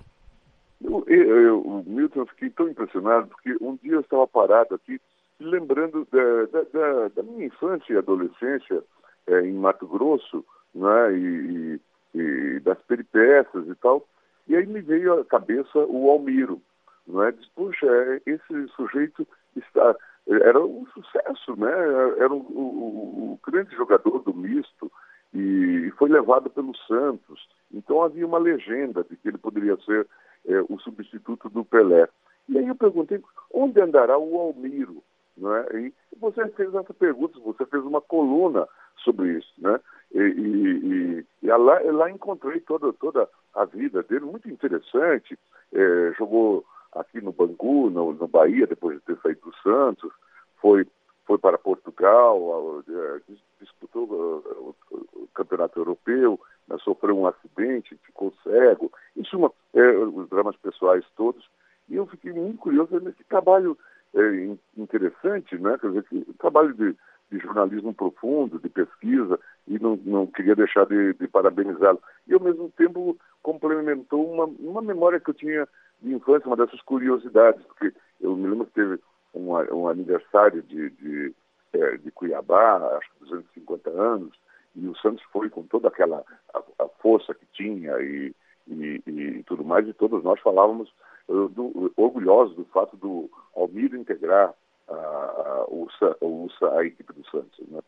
Eu, 0.82 1.04
eu, 1.08 1.60
o 1.60 1.84
Milton, 1.86 2.20
eu 2.20 2.26
fiquei 2.26 2.50
tão 2.50 2.68
impressionado, 2.68 3.28
porque 3.28 3.56
um 3.60 3.76
dia 3.76 3.92
eu 3.92 4.00
estava 4.00 4.26
parado 4.26 4.74
aqui, 4.74 5.00
lembrando 5.38 6.06
da, 6.10 6.62
da, 6.62 7.08
da 7.08 7.22
minha 7.22 7.46
infância 7.46 7.92
e 7.92 7.96
adolescência 7.96 8.82
é, 9.26 9.40
em 9.42 9.52
Mato 9.52 9.86
Grosso, 9.86 10.44
né, 10.74 11.18
e, 11.18 11.80
e 12.14 12.60
das 12.60 12.78
peripécias 12.82 13.66
e 13.68 13.74
tal, 13.74 14.06
e 14.48 14.56
aí 14.56 14.66
me 14.66 14.80
veio 14.80 15.20
à 15.20 15.24
cabeça 15.24 15.78
o 15.78 16.10
Almiro 16.10 16.62
não 17.06 17.22
é? 17.22 17.32
Diz, 17.32 17.46
puxa, 17.54 17.86
é, 17.86 18.22
esse 18.26 18.68
sujeito 18.76 19.26
está 19.56 19.96
era 20.28 20.60
um 20.60 20.86
sucesso, 20.86 21.56
né? 21.56 21.70
Era 22.18 22.32
o, 22.32 22.38
o, 22.38 23.32
o, 23.32 23.40
grande 23.44 23.74
jogador 23.74 24.20
do 24.20 24.32
misto 24.32 24.90
e 25.34 25.92
foi 25.96 26.08
levado 26.08 26.48
pelo 26.50 26.76
Santos. 26.86 27.48
Então 27.72 28.02
havia 28.02 28.26
uma 28.26 28.38
legenda 28.38 29.02
de 29.02 29.16
que 29.16 29.28
ele 29.28 29.38
poderia 29.38 29.76
ser 29.78 30.06
é, 30.46 30.60
o 30.68 30.78
substituto 30.78 31.48
do 31.48 31.64
Pelé. 31.64 32.08
E 32.48 32.58
aí 32.58 32.68
eu 32.68 32.74
perguntei 32.74 33.20
onde 33.52 33.80
andará 33.80 34.18
o 34.18 34.38
Almiro, 34.38 35.02
não 35.36 35.54
é? 35.54 35.66
E 35.80 35.94
você 36.18 36.46
fez 36.50 36.74
essa 36.74 36.94
pergunta, 36.94 37.38
você 37.40 37.64
fez 37.66 37.82
uma 37.82 38.00
coluna 38.00 38.68
sobre 38.98 39.38
isso, 39.38 39.52
né? 39.58 39.80
E, 40.12 40.18
e, 40.18 41.20
e, 41.20 41.26
e 41.42 41.46
lá, 41.46 41.80
lá 41.80 42.10
encontrei 42.10 42.60
toda 42.60 42.92
toda 42.92 43.28
a 43.54 43.64
vida 43.64 44.02
dele 44.02 44.26
muito 44.26 44.48
interessante. 44.48 45.38
É, 45.72 46.12
jogou 46.18 46.64
aqui 46.92 47.20
no 47.20 47.32
Bangu, 47.32 47.90
no, 47.90 48.12
no 48.12 48.28
Bahia, 48.28 48.66
depois 48.66 48.98
de 48.98 49.04
ter 49.04 49.18
saído 49.22 49.40
do 49.42 49.56
Santos, 49.62 50.12
foi, 50.60 50.86
foi 51.26 51.38
para 51.38 51.58
Portugal, 51.58 52.82
é, 52.88 53.20
disputou 53.60 54.04
o, 54.04 54.74
o 55.14 55.28
campeonato 55.34 55.78
europeu, 55.78 56.38
né, 56.68 56.76
sofreu 56.78 57.18
um 57.18 57.26
acidente, 57.26 57.98
ficou 58.04 58.32
cego, 58.42 58.90
em 59.16 59.24
suma, 59.24 59.52
é, 59.74 59.90
os 59.98 60.28
dramas 60.28 60.56
pessoais 60.56 61.04
todos. 61.16 61.48
E 61.88 61.96
eu 61.96 62.06
fiquei 62.06 62.32
muito 62.32 62.58
curioso 62.58 63.00
nesse 63.00 63.24
trabalho 63.24 63.76
é, 64.14 64.56
interessante, 64.76 65.56
né? 65.58 65.76
Quer 65.78 65.88
dizer, 65.88 66.04
trabalho 66.38 66.74
de, 66.74 66.96
de, 67.30 67.38
jornalismo 67.38 67.92
profundo, 67.92 68.58
de 68.58 68.68
pesquisa, 68.68 69.38
e 69.66 69.78
não, 69.78 69.98
não 70.04 70.26
queria 70.26 70.54
deixar 70.54 70.86
de, 70.86 71.14
de 71.14 71.28
parabenizá-lo. 71.28 72.00
E, 72.26 72.34
ao 72.34 72.40
mesmo 72.40 72.70
tempo, 72.76 73.16
complementou 73.42 74.32
uma, 74.32 74.44
uma 74.44 74.82
memória 74.82 75.20
que 75.20 75.30
eu 75.30 75.34
tinha 75.34 75.68
de 76.02 76.14
infância, 76.14 76.46
uma 76.46 76.56
dessas 76.56 76.80
curiosidades, 76.82 77.62
porque 77.66 77.92
eu 78.20 78.36
me 78.36 78.48
lembro 78.48 78.66
que 78.66 78.72
teve 78.72 78.98
um, 79.34 79.52
um 79.74 79.88
aniversário 79.88 80.62
de, 80.62 80.90
de, 80.90 81.34
é, 81.72 81.96
de, 81.98 82.10
Cuiabá, 82.10 82.76
acho 82.96 83.10
que 83.12 83.20
250 83.20 83.90
anos, 83.90 84.36
e 84.74 84.86
o 84.86 84.96
Santos 84.96 85.22
foi 85.32 85.48
com 85.50 85.62
toda 85.64 85.88
aquela 85.88 86.24
a, 86.54 86.58
a 86.84 86.88
força 87.00 87.34
que 87.34 87.46
tinha 87.52 87.92
e, 88.00 88.34
e, 88.68 89.02
e, 89.06 89.42
tudo 89.44 89.64
mais, 89.64 89.86
e 89.86 89.92
todos 89.92 90.22
nós 90.22 90.40
falávamos 90.40 90.92
uh, 91.28 91.48
do, 91.48 91.92
orgulhosos 91.96 92.56
do 92.56 92.64
fato 92.66 92.96
do 92.96 93.30
Almiro 93.54 93.96
integrar 93.96 94.54
a, 94.88 94.94
a, 94.94 95.66
a, 95.66 96.78
a 96.78 96.84
equipe 96.84 97.12
do 97.12 97.28
Santos. 97.30 97.58
Né? 97.68 97.80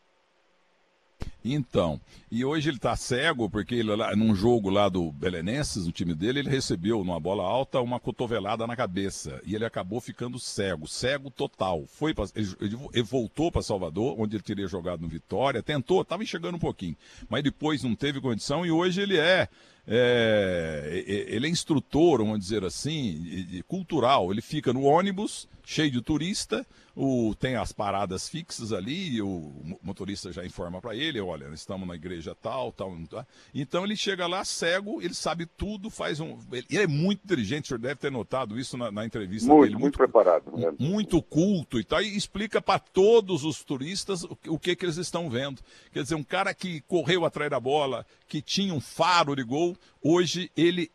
Então, 1.43 1.99
e 2.31 2.45
hoje 2.45 2.69
ele 2.69 2.77
está 2.77 2.95
cego, 2.95 3.49
porque 3.49 3.75
ele, 3.75 3.95
lá, 3.95 4.15
num 4.15 4.33
jogo 4.33 4.69
lá 4.69 4.87
do 4.87 5.11
Belenenses, 5.11 5.85
no 5.85 5.91
time 5.91 6.15
dele, 6.15 6.39
ele 6.39 6.49
recebeu, 6.49 7.03
numa 7.03 7.19
bola 7.19 7.43
alta, 7.43 7.81
uma 7.81 7.99
cotovelada 7.99 8.65
na 8.65 8.75
cabeça. 8.75 9.41
E 9.45 9.53
ele 9.53 9.65
acabou 9.65 9.99
ficando 9.99 10.39
cego, 10.39 10.87
cego 10.87 11.29
total. 11.29 11.85
Foi 11.87 12.13
pra, 12.13 12.25
ele, 12.33 12.77
ele, 12.93 13.03
voltou 13.03 13.51
para 13.51 13.61
Salvador, 13.61 14.15
onde 14.17 14.37
ele 14.37 14.43
teria 14.43 14.67
jogado 14.67 15.01
no 15.01 15.09
Vitória, 15.09 15.61
tentou, 15.61 16.01
estava 16.01 16.23
enxergando 16.23 16.55
um 16.55 16.59
pouquinho, 16.59 16.95
mas 17.29 17.43
depois 17.43 17.83
não 17.83 17.95
teve 17.95 18.21
condição 18.21 18.65
e 18.65 18.71
hoje 18.71 19.01
ele 19.01 19.17
é 19.17 19.49
é, 19.87 21.03
ele 21.27 21.47
é 21.47 21.49
instrutor, 21.49 22.19
vamos 22.19 22.39
dizer 22.39 22.63
assim, 22.63 23.61
cultural. 23.67 24.31
Ele 24.31 24.41
fica 24.41 24.71
no 24.71 24.83
ônibus, 24.83 25.47
cheio 25.65 25.91
de 25.91 26.01
turista, 26.01 26.65
o, 26.95 27.33
tem 27.33 27.55
as 27.55 27.71
paradas 27.71 28.29
fixas 28.29 28.71
ali, 28.71 29.19
o 29.21 29.51
motorista 29.81 30.31
já 30.31 30.45
informa 30.45 30.79
para 30.79 30.95
ele, 30.95 31.19
olha, 31.19 31.45
estamos 31.53 31.87
na 31.87 31.95
igreja 31.95 32.35
tal, 32.39 32.71
tal, 32.71 32.95
tal. 33.09 33.25
Então 33.53 33.83
ele 33.83 33.95
chega 33.95 34.27
lá 34.27 34.45
cego, 34.45 35.01
ele 35.01 35.13
sabe 35.13 35.45
tudo, 35.45 35.89
faz 35.89 36.19
um. 36.19 36.37
Ele 36.51 36.83
é 36.83 36.87
muito 36.87 37.23
inteligente, 37.23 37.65
o 37.65 37.67
senhor 37.69 37.79
deve 37.79 37.95
ter 37.95 38.11
notado 38.11 38.59
isso 38.59 38.77
na, 38.77 38.91
na 38.91 39.05
entrevista 39.05 39.47
muito, 39.47 39.63
dele. 39.63 39.73
Muito, 39.73 39.81
muito 39.81 39.97
preparado. 39.97 40.55
Né? 40.55 40.71
Muito 40.79 41.21
culto 41.21 41.79
e 41.79 41.83
tal, 41.83 42.01
e 42.01 42.15
explica 42.15 42.61
para 42.61 42.79
todos 42.79 43.43
os 43.43 43.63
turistas 43.63 44.23
o, 44.23 44.37
o 44.49 44.59
que, 44.59 44.75
que 44.75 44.85
eles 44.85 44.97
estão 44.97 45.29
vendo. 45.29 45.61
Quer 45.91 46.03
dizer, 46.03 46.15
um 46.15 46.23
cara 46.23 46.53
que 46.53 46.81
correu 46.81 47.25
atrás 47.25 47.49
da 47.49 47.59
bola, 47.59 48.05
que 48.27 48.41
tinha 48.41 48.73
um 48.73 48.81
faro 48.81 49.35
de 49.35 49.43
gol, 49.43 49.72
hoje 50.03 50.51
ele, 50.55 50.89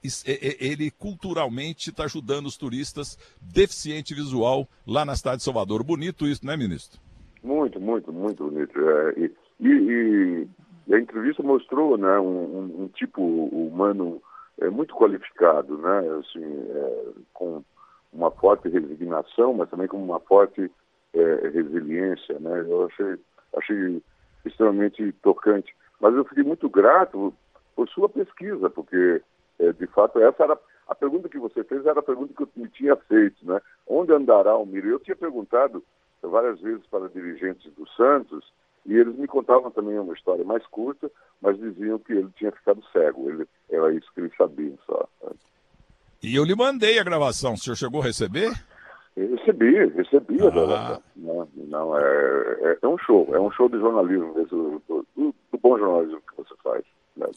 ele 0.60 0.90
culturalmente 0.90 1.90
está 1.90 2.04
ajudando 2.04 2.46
os 2.46 2.56
turistas 2.56 3.18
deficiente 3.40 4.14
visual 4.14 4.66
lá 4.86 5.04
na 5.04 5.16
cidade 5.16 5.38
de 5.38 5.44
Salvador. 5.44 5.82
Bonito 5.82 6.26
isso, 6.26 6.44
né, 6.44 6.56
ministro? 6.56 7.00
Muito, 7.42 7.80
muito, 7.80 8.12
muito 8.12 8.44
bonito. 8.44 8.78
É, 8.78 9.14
e, 9.16 9.34
e, 9.60 10.48
e, 10.88 10.94
a 10.94 10.98
entrevista 10.98 11.42
mostrou 11.42 11.96
né, 11.96 12.18
um, 12.18 12.84
um 12.84 12.88
tipo 12.88 13.22
humano 13.22 14.20
é, 14.60 14.68
muito 14.68 14.94
qualificado, 14.94 15.78
né, 15.78 15.98
assim, 16.20 16.44
é, 16.44 17.04
com 17.32 17.62
uma 18.12 18.30
forte 18.30 18.68
resignação, 18.68 19.54
mas 19.54 19.70
também 19.70 19.86
com 19.86 20.02
uma 20.02 20.20
forte 20.20 20.70
é, 21.14 21.48
resiliência. 21.48 22.38
Né? 22.40 22.60
Eu 22.68 22.86
achei, 22.86 23.16
achei 23.56 24.02
extremamente 24.44 25.12
tocante. 25.22 25.74
Mas 26.00 26.14
eu 26.14 26.24
fiquei 26.24 26.44
muito 26.44 26.68
grato 26.68 27.34
por 27.78 27.88
sua 27.90 28.08
pesquisa, 28.08 28.68
porque, 28.68 29.22
é, 29.60 29.72
de 29.72 29.86
fato, 29.86 30.18
essa 30.18 30.42
era 30.42 30.58
a 30.88 30.96
pergunta 30.96 31.28
que 31.28 31.38
você 31.38 31.62
fez 31.62 31.86
era 31.86 32.00
a 32.00 32.02
pergunta 32.02 32.34
que 32.34 32.42
eu 32.42 32.48
me 32.56 32.68
tinha 32.70 32.96
feito, 32.96 33.46
né? 33.46 33.60
Onde 33.86 34.12
andará 34.12 34.56
o 34.56 34.66
Miro? 34.66 34.88
Eu 34.88 34.98
tinha 34.98 35.14
perguntado 35.14 35.84
várias 36.20 36.60
vezes 36.60 36.84
para 36.90 37.08
dirigentes 37.08 37.72
do 37.74 37.88
Santos 37.90 38.52
e 38.84 38.96
eles 38.96 39.14
me 39.14 39.28
contavam 39.28 39.70
também 39.70 39.96
uma 39.96 40.12
história 40.12 40.44
mais 40.44 40.66
curta, 40.66 41.08
mas 41.40 41.56
diziam 41.56 42.00
que 42.00 42.14
ele 42.14 42.28
tinha 42.34 42.50
ficado 42.50 42.82
cego. 42.92 43.30
Ele, 43.30 43.46
era 43.70 43.94
isso 43.94 44.10
que 44.12 44.22
eles 44.22 44.36
sabiam 44.36 44.76
só. 44.84 45.08
Né? 45.22 45.30
E 46.20 46.34
eu 46.34 46.42
lhe 46.42 46.56
mandei 46.56 46.98
a 46.98 47.04
gravação. 47.04 47.52
O 47.52 47.56
senhor 47.56 47.76
chegou 47.76 48.00
a 48.00 48.06
receber? 48.06 48.50
Eu 49.16 49.36
recebi, 49.36 49.86
recebi 49.90 50.42
ah. 50.42 50.48
a 50.48 50.50
gravação. 50.50 51.02
Não, 51.14 51.48
não 51.54 51.96
é, 51.96 52.56
é, 52.60 52.78
é, 52.82 52.88
um 52.88 52.98
show, 52.98 53.28
é 53.32 53.38
um 53.38 53.52
show 53.52 53.68
de 53.68 53.78
jornalismo, 53.78 54.34
do, 54.46 54.82
do, 54.88 55.06
do 55.16 55.58
bom 55.62 55.78
jornalismo 55.78 56.20
que 56.28 56.36
você 56.36 56.54
faz. 56.64 56.84
Né? 57.16 57.28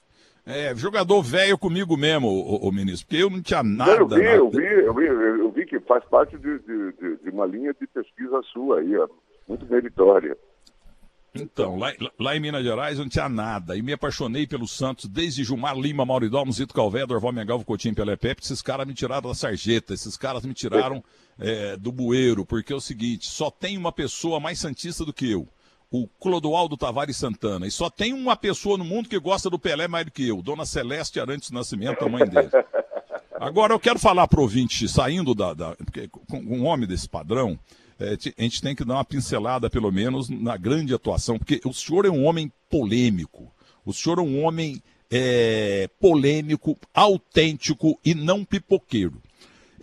É, 0.45 0.75
jogador 0.75 1.21
velho 1.21 1.57
comigo 1.57 1.95
mesmo, 1.95 2.27
o, 2.27 2.67
o, 2.67 2.71
ministro, 2.71 3.07
porque 3.07 3.23
eu 3.23 3.29
não 3.29 3.41
tinha 3.41 3.61
nada. 3.61 3.91
Eu 3.91 4.07
vi, 4.07 4.15
nada. 4.15 4.35
eu 4.35 4.49
vi, 4.49 4.65
eu 4.65 4.93
vi, 4.93 5.05
eu 5.05 5.51
vi 5.51 5.65
que 5.65 5.79
faz 5.81 6.03
parte 6.05 6.35
de, 6.37 6.59
de, 6.59 6.91
de, 7.23 7.29
uma 7.29 7.45
linha 7.45 7.73
de 7.79 7.85
pesquisa 7.87 8.41
sua 8.51 8.79
aí, 8.79 8.97
ó, 8.97 9.07
muito 9.47 9.65
meritória. 9.67 10.35
Então, 11.33 11.77
lá, 11.77 11.93
lá, 12.19 12.35
em 12.35 12.39
Minas 12.39 12.63
Gerais 12.63 12.97
eu 12.97 13.05
não 13.05 13.09
tinha 13.09 13.29
nada. 13.29 13.77
E 13.77 13.81
me 13.81 13.93
apaixonei 13.93 14.45
pelo 14.45 14.67
Santos 14.67 15.07
desde 15.07 15.43
Gilmar 15.43 15.77
Lima, 15.77 16.05
Mauridó, 16.05 16.43
Zito 16.51 16.73
Calvé, 16.73 17.05
Dorval 17.05 17.31
Mengalvo, 17.31 17.63
Coutinho, 17.63 17.95
Pepe. 17.95 18.41
Esses 18.41 18.61
caras 18.61 18.85
me 18.85 18.93
tiraram 18.93 19.29
da 19.29 19.35
sarjeta, 19.35 19.93
esses 19.93 20.17
caras 20.17 20.43
me 20.43 20.53
tiraram 20.53 21.01
é, 21.39 21.77
do 21.77 21.91
bueiro, 21.91 22.45
porque 22.45 22.73
é 22.73 22.75
o 22.75 22.81
seguinte, 22.81 23.27
só 23.27 23.49
tem 23.49 23.77
uma 23.77 23.93
pessoa 23.93 24.41
mais 24.41 24.59
santista 24.59 25.05
do 25.05 25.13
que 25.13 25.31
eu 25.31 25.47
o 25.91 26.07
Clodoaldo 26.07 26.77
Tavares 26.77 27.17
Santana. 27.17 27.67
E 27.67 27.71
só 27.71 27.89
tem 27.89 28.13
uma 28.13 28.35
pessoa 28.35 28.77
no 28.77 28.85
mundo 28.85 29.09
que 29.09 29.19
gosta 29.19 29.49
do 29.49 29.59
Pelé 29.59 29.89
mais 29.89 30.05
do 30.05 30.11
que 30.11 30.25
eu, 30.25 30.41
Dona 30.41 30.65
Celeste 30.65 31.19
Arantes 31.19 31.51
Nascimento, 31.51 32.03
a 32.05 32.09
mãe 32.09 32.25
dele. 32.25 32.49
Agora 33.37 33.73
eu 33.73 33.79
quero 33.79 33.99
falar 33.99 34.27
para 34.27 34.39
o 34.39 34.43
ouvinte, 34.43 34.87
saindo 34.87 35.35
da. 35.35 35.53
da 35.53 35.75
um 36.31 36.63
homem 36.63 36.87
desse 36.87 37.09
padrão, 37.09 37.59
é, 37.99 38.17
a 38.37 38.41
gente 38.43 38.61
tem 38.61 38.75
que 38.75 38.85
dar 38.85 38.95
uma 38.95 39.05
pincelada, 39.05 39.69
pelo 39.69 39.91
menos, 39.91 40.29
na 40.29 40.55
grande 40.55 40.93
atuação, 40.93 41.37
porque 41.37 41.59
o 41.65 41.73
senhor 41.73 42.05
é 42.05 42.09
um 42.09 42.23
homem 42.25 42.51
polêmico. 42.69 43.51
O 43.85 43.91
senhor 43.93 44.19
é 44.19 44.21
um 44.21 44.43
homem 44.43 44.81
é, 45.11 45.89
polêmico, 45.99 46.77
autêntico 46.93 47.99
e 48.05 48.15
não 48.15 48.45
pipoqueiro. 48.45 49.21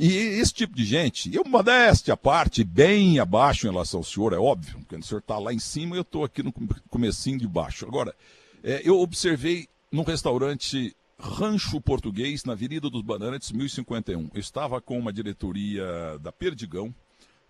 E 0.00 0.16
esse 0.16 0.54
tipo 0.54 0.76
de 0.76 0.84
gente, 0.84 1.34
eu 1.34 1.42
modéstia 1.44 2.14
à 2.14 2.16
parte, 2.16 2.62
bem 2.62 3.18
abaixo 3.18 3.66
em 3.66 3.70
relação 3.70 3.98
ao 3.98 4.04
senhor, 4.04 4.32
é 4.32 4.36
óbvio, 4.36 4.78
porque 4.78 4.94
o 4.94 5.02
senhor 5.02 5.18
está 5.18 5.36
lá 5.40 5.52
em 5.52 5.58
cima 5.58 5.96
e 5.96 5.98
eu 5.98 6.02
estou 6.02 6.22
aqui 6.22 6.40
no 6.40 6.52
comecinho 6.88 7.36
de 7.36 7.48
baixo. 7.48 7.84
Agora, 7.84 8.14
é, 8.62 8.80
eu 8.84 9.00
observei 9.00 9.66
num 9.90 10.04
restaurante 10.04 10.96
Rancho 11.18 11.80
Português, 11.80 12.44
na 12.44 12.52
Avenida 12.52 12.88
dos 12.88 13.02
Bananetes, 13.02 13.50
1051. 13.50 14.30
Eu 14.32 14.40
estava 14.40 14.80
com 14.80 14.96
uma 14.96 15.12
diretoria 15.12 16.16
da 16.20 16.30
Perdigão, 16.30 16.94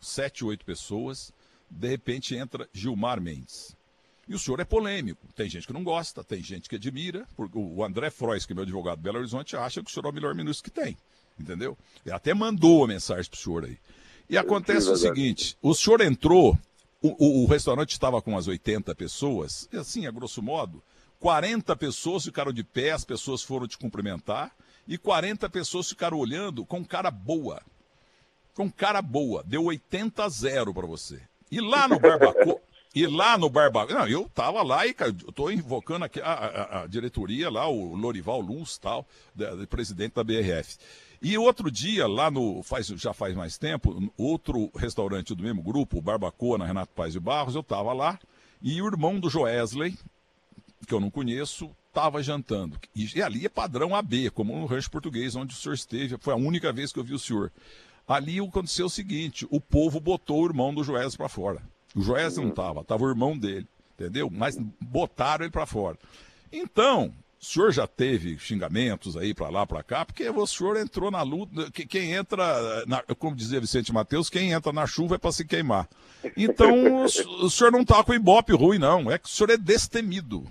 sete, 0.00 0.42
oito 0.42 0.64
pessoas, 0.64 1.30
de 1.68 1.86
repente 1.86 2.34
entra 2.34 2.66
Gilmar 2.72 3.20
Mendes. 3.20 3.76
E 4.26 4.34
o 4.34 4.38
senhor 4.38 4.58
é 4.58 4.64
polêmico. 4.64 5.26
Tem 5.34 5.50
gente 5.50 5.66
que 5.66 5.72
não 5.74 5.84
gosta, 5.84 6.24
tem 6.24 6.42
gente 6.42 6.66
que 6.66 6.76
admira. 6.76 7.28
O 7.52 7.84
André 7.84 8.08
Frois, 8.08 8.46
que 8.46 8.52
é 8.52 8.54
meu 8.54 8.64
advogado 8.64 8.96
de 8.96 9.02
Belo 9.02 9.18
Horizonte, 9.18 9.54
acha 9.54 9.82
que 9.82 9.90
o 9.90 9.92
senhor 9.92 10.06
é 10.06 10.08
o 10.08 10.14
melhor 10.14 10.34
ministro 10.34 10.64
que 10.64 10.70
tem 10.70 10.96
entendeu? 11.38 11.76
Ele 12.04 12.14
até 12.14 12.34
mandou 12.34 12.84
a 12.84 12.88
mensagem 12.88 13.30
para 13.30 13.36
o 13.36 13.40
senhor 13.40 13.64
aí. 13.64 13.78
E 14.28 14.36
acontece 14.36 14.88
o 14.90 14.96
seguinte: 14.96 15.56
o 15.62 15.74
senhor 15.74 16.00
entrou, 16.00 16.58
o, 17.00 17.08
o, 17.08 17.44
o, 17.44 17.46
restaurante 17.46 17.92
estava 17.92 18.20
com 18.20 18.32
umas 18.32 18.46
80 18.46 18.94
pessoas, 18.94 19.68
e 19.72 19.76
assim, 19.76 20.06
a 20.06 20.10
grosso 20.10 20.42
modo, 20.42 20.82
40 21.20 21.74
pessoas 21.76 22.24
ficaram 22.24 22.52
de 22.52 22.62
pé, 22.62 22.90
as 22.90 23.04
pessoas 23.04 23.42
foram 23.42 23.66
te 23.66 23.78
cumprimentar, 23.78 24.52
e 24.86 24.96
40 24.96 25.48
pessoas 25.50 25.88
ficaram 25.88 26.18
olhando 26.18 26.64
com 26.64 26.84
cara 26.84 27.10
boa. 27.10 27.60
Com 28.54 28.70
cara 28.70 29.02
boa. 29.02 29.44
Deu 29.44 29.64
80 29.64 30.24
a 30.24 30.28
0 30.28 30.74
para 30.74 30.86
você. 30.86 31.20
E 31.50 31.60
lá 31.60 31.86
no 31.86 31.98
Barbacoa. 31.98 32.60
E 32.94 33.06
lá 33.06 33.36
no 33.36 33.50
Barbacoa. 33.50 33.98
Não, 33.98 34.08
eu 34.08 34.28
tava 34.34 34.62
lá 34.62 34.86
e 34.86 34.94
eu 34.98 35.32
tô 35.32 35.50
invocando 35.50 36.04
aqui 36.06 36.20
a, 36.20 36.32
a, 36.32 36.82
a, 36.82 36.86
diretoria 36.86 37.50
lá, 37.50 37.68
o 37.68 37.94
Lorival 37.94 38.40
Luz, 38.40 38.78
tal, 38.78 39.06
da, 39.34 39.54
da, 39.54 39.66
presidente 39.66 40.14
da 40.14 40.24
BRF. 40.24 40.78
E 41.20 41.36
outro 41.36 41.70
dia, 41.70 42.06
lá 42.06 42.30
no. 42.30 42.62
Faz, 42.62 42.86
já 42.86 43.12
faz 43.12 43.34
mais 43.34 43.58
tempo, 43.58 44.12
outro 44.16 44.70
restaurante 44.76 45.34
do 45.34 45.42
mesmo 45.42 45.62
grupo, 45.62 45.98
o 45.98 46.02
Barbacoa, 46.02 46.58
na 46.58 46.66
Renato 46.66 46.92
Paz 46.94 47.12
de 47.12 47.20
Barros, 47.20 47.54
eu 47.54 47.60
estava 47.60 47.92
lá, 47.92 48.18
e 48.62 48.80
o 48.80 48.86
irmão 48.86 49.18
do 49.18 49.28
Joesley, 49.28 49.98
que 50.86 50.94
eu 50.94 51.00
não 51.00 51.10
conheço, 51.10 51.70
estava 51.88 52.22
jantando. 52.22 52.78
E, 52.94 53.18
e, 53.18 53.22
ali 53.22 53.44
é 53.44 53.48
padrão 53.48 53.94
AB, 53.94 54.30
como 54.30 54.56
no 54.56 54.66
rancho 54.66 54.90
português, 54.90 55.34
onde 55.34 55.54
o 55.54 55.56
senhor 55.56 55.74
esteve. 55.74 56.16
Foi 56.18 56.32
a 56.32 56.36
única 56.36 56.72
vez 56.72 56.92
que 56.92 57.00
eu 57.00 57.04
vi 57.04 57.14
o 57.14 57.18
senhor. 57.18 57.52
Ali 58.06 58.38
aconteceu 58.38 58.86
o 58.86 58.90
seguinte: 58.90 59.46
o 59.50 59.60
povo 59.60 59.98
botou 59.98 60.42
o 60.42 60.46
irmão 60.46 60.72
do 60.72 60.84
Joesley 60.84 61.16
para 61.16 61.28
fora. 61.28 61.62
O 61.94 62.00
Joesley 62.00 62.44
não 62.44 62.50
estava, 62.50 62.80
estava 62.80 63.04
o 63.04 63.08
irmão 63.08 63.36
dele, 63.36 63.66
entendeu? 63.94 64.30
Mas 64.30 64.56
botaram 64.80 65.44
ele 65.44 65.52
para 65.52 65.66
fora. 65.66 65.98
Então, 66.52 67.12
o 67.40 67.44
senhor 67.44 67.70
já 67.70 67.86
teve 67.86 68.36
xingamentos 68.38 69.16
aí 69.16 69.32
para 69.32 69.48
lá, 69.48 69.64
para 69.64 69.82
cá, 69.82 70.04
porque 70.04 70.28
o 70.28 70.46
senhor 70.46 70.76
entrou 70.76 71.08
na 71.10 71.22
luta. 71.22 71.70
Quem 71.70 72.12
entra, 72.12 72.84
na, 72.84 73.02
como 73.16 73.36
dizia 73.36 73.60
Vicente 73.60 73.92
Mateus, 73.92 74.28
quem 74.28 74.50
entra 74.50 74.72
na 74.72 74.86
chuva 74.86 75.14
é 75.14 75.18
para 75.18 75.30
se 75.30 75.46
queimar. 75.46 75.88
Então, 76.36 77.04
o, 77.04 77.48
senhor 77.48 77.70
não 77.70 77.82
está 77.82 78.02
com 78.02 78.12
ibope 78.12 78.52
ruim, 78.52 78.78
não. 78.78 79.08
É 79.10 79.18
que 79.18 79.26
o 79.26 79.28
senhor 79.28 79.50
é 79.50 79.56
destemido. 79.56 80.42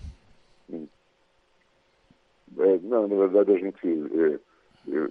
É, 2.59 2.79
não, 2.83 3.07
na 3.07 3.15
verdade, 3.27 3.51
a 3.51 3.57
gente 3.57 3.85
é, 3.85 4.39
é, 4.95 5.07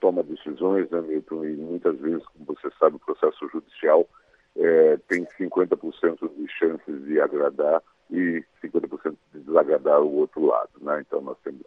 toma 0.00 0.22
decisões, 0.22 0.90
né, 0.90 1.00
Milton, 1.00 1.44
e 1.46 1.56
muitas 1.56 1.98
vezes, 1.98 2.24
como 2.26 2.44
você 2.44 2.70
sabe, 2.78 2.96
o 2.96 3.00
processo 3.00 3.48
judicial 3.48 4.06
é, 4.54 4.98
tem 5.08 5.24
50% 5.40 6.30
de 6.36 6.48
chances 6.52 7.04
de 7.06 7.18
agradar 7.18 7.82
e 8.10 8.44
50% 8.62 9.16
de 9.32 9.40
desagradar 9.40 10.00
o 10.00 10.16
outro 10.16 10.46
lado. 10.46 10.70
Né? 10.80 11.04
Então, 11.06 11.20
nós 11.20 11.36
temos, 11.44 11.62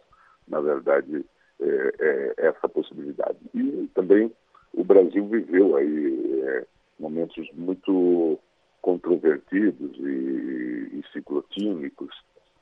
na 0.48 0.60
verdade, 0.60 1.24
é, 1.60 1.94
é, 2.00 2.34
essa 2.48 2.68
possibilidade. 2.68 3.38
E 3.54 3.88
também 3.94 4.32
o 4.72 4.84
Brasil 4.84 5.26
viveu 5.26 5.76
aí 5.76 6.42
é, 6.42 6.66
momentos 6.98 7.48
muito 7.54 8.38
controvertidos 8.80 9.96
e, 9.98 10.98
e 10.98 11.04
ciclotímicos, 11.12 12.12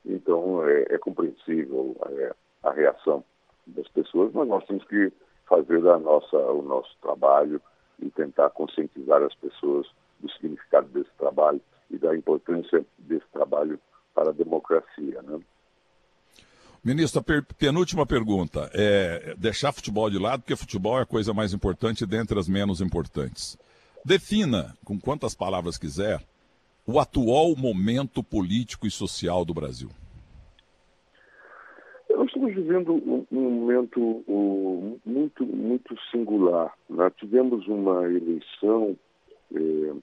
então 0.05 0.67
é, 0.67 0.85
é 0.89 0.97
compreensível 0.97 1.95
é, 2.09 2.35
a 2.63 2.71
reação 2.71 3.23
das 3.65 3.87
pessoas, 3.89 4.31
mas 4.33 4.47
nós 4.47 4.65
temos 4.65 4.85
que 4.85 5.11
fazer 5.47 5.85
a 5.87 5.97
nossa, 5.97 6.37
o 6.37 6.61
nosso 6.61 6.95
trabalho 7.01 7.61
e 7.99 8.09
tentar 8.11 8.49
conscientizar 8.51 9.21
as 9.23 9.33
pessoas 9.35 9.87
do 10.19 10.29
significado 10.31 10.87
desse 10.89 11.11
trabalho 11.17 11.61
e 11.91 11.97
da 11.97 12.15
importância 12.15 12.85
desse 12.97 13.25
trabalho 13.31 13.79
para 14.13 14.29
a 14.29 14.33
democracia. 14.33 15.21
Né? 15.21 15.39
Ministro, 16.83 17.21
a 17.21 17.53
penúltima 17.55 18.05
pergunta 18.05 18.69
é 18.73 19.35
deixar 19.37 19.71
futebol 19.71 20.09
de 20.09 20.17
lado, 20.17 20.41
porque 20.41 20.55
futebol 20.55 20.97
é 20.97 21.03
a 21.03 21.05
coisa 21.05 21.33
mais 21.33 21.53
importante 21.53 22.05
dentre 22.05 22.39
as 22.39 22.47
menos 22.47 22.81
importantes. 22.81 23.57
Defina, 24.03 24.75
com 24.83 24.99
quantas 24.99 25.35
palavras 25.35 25.77
quiser, 25.77 26.19
o 26.85 26.99
atual 26.99 27.55
momento 27.55 28.23
político 28.23 28.87
e 28.87 28.91
social 28.91 29.45
do 29.45 29.53
Brasil. 29.53 29.89
Nós 32.09 32.27
estamos 32.27 32.53
vivendo 32.53 32.93
um, 32.93 33.25
momento 33.31 34.99
muito, 35.05 35.45
muito 35.45 35.95
singular. 36.11 36.73
Nós 36.89 37.13
tivemos 37.15 37.67
uma 37.67 38.03
eleição 38.05 38.97
é, 39.53 39.93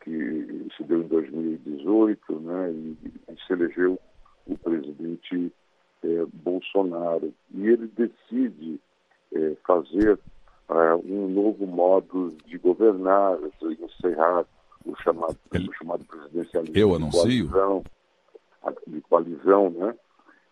que 0.00 0.68
se 0.76 0.84
deu 0.84 1.02
em 1.02 1.08
2018, 1.08 2.40
né, 2.40 2.72
e, 2.72 2.96
e 3.28 3.36
se 3.46 3.52
elegeu 3.52 3.98
o 4.46 4.58
presidente 4.58 5.52
é, 6.02 6.24
Bolsonaro. 6.32 7.32
E 7.54 7.66
ele 7.66 7.88
decide 7.88 8.80
é, 9.32 9.56
fazer 9.66 10.18
é, 10.70 10.94
um 10.94 11.28
novo 11.28 11.66
modo 11.66 12.34
de 12.46 12.58
governar, 12.58 13.38
encerrar 13.62 14.44
o 14.84 14.96
chamado, 15.02 15.36
o 15.52 15.72
chamado 15.74 16.04
presidencialismo 16.04 16.76
Eu 16.76 16.94
anuncio. 16.94 17.28
de 17.28 17.48
coalizão, 17.48 17.84
de 18.86 19.00
coalizão 19.02 19.70
né? 19.70 19.94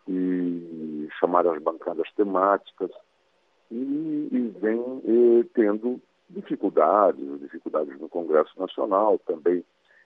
e 0.08 1.08
chamar 1.18 1.46
as 1.46 1.60
bancadas 1.62 2.10
temáticas, 2.14 2.90
e, 3.70 4.28
e 4.30 4.54
vem 4.60 4.80
eh, 5.04 5.44
tendo 5.52 6.00
dificuldades, 6.30 7.40
dificuldades 7.40 7.98
no 8.00 8.08
Congresso 8.08 8.58
Nacional, 8.58 9.18
também 9.26 9.64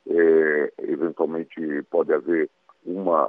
eh, 0.09 0.73
eventualmente 0.79 1.83
pode 1.91 2.12
haver 2.12 2.50
uma 2.85 3.27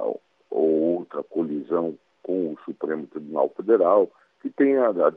ou 0.50 0.98
outra 0.98 1.22
colisão 1.22 1.96
com 2.22 2.52
o 2.52 2.58
Supremo 2.64 3.06
Tribunal 3.06 3.48
Federal, 3.56 4.10
que 4.40 4.50
tem 4.50 4.76
a, 4.76 4.88
a, 4.88 5.08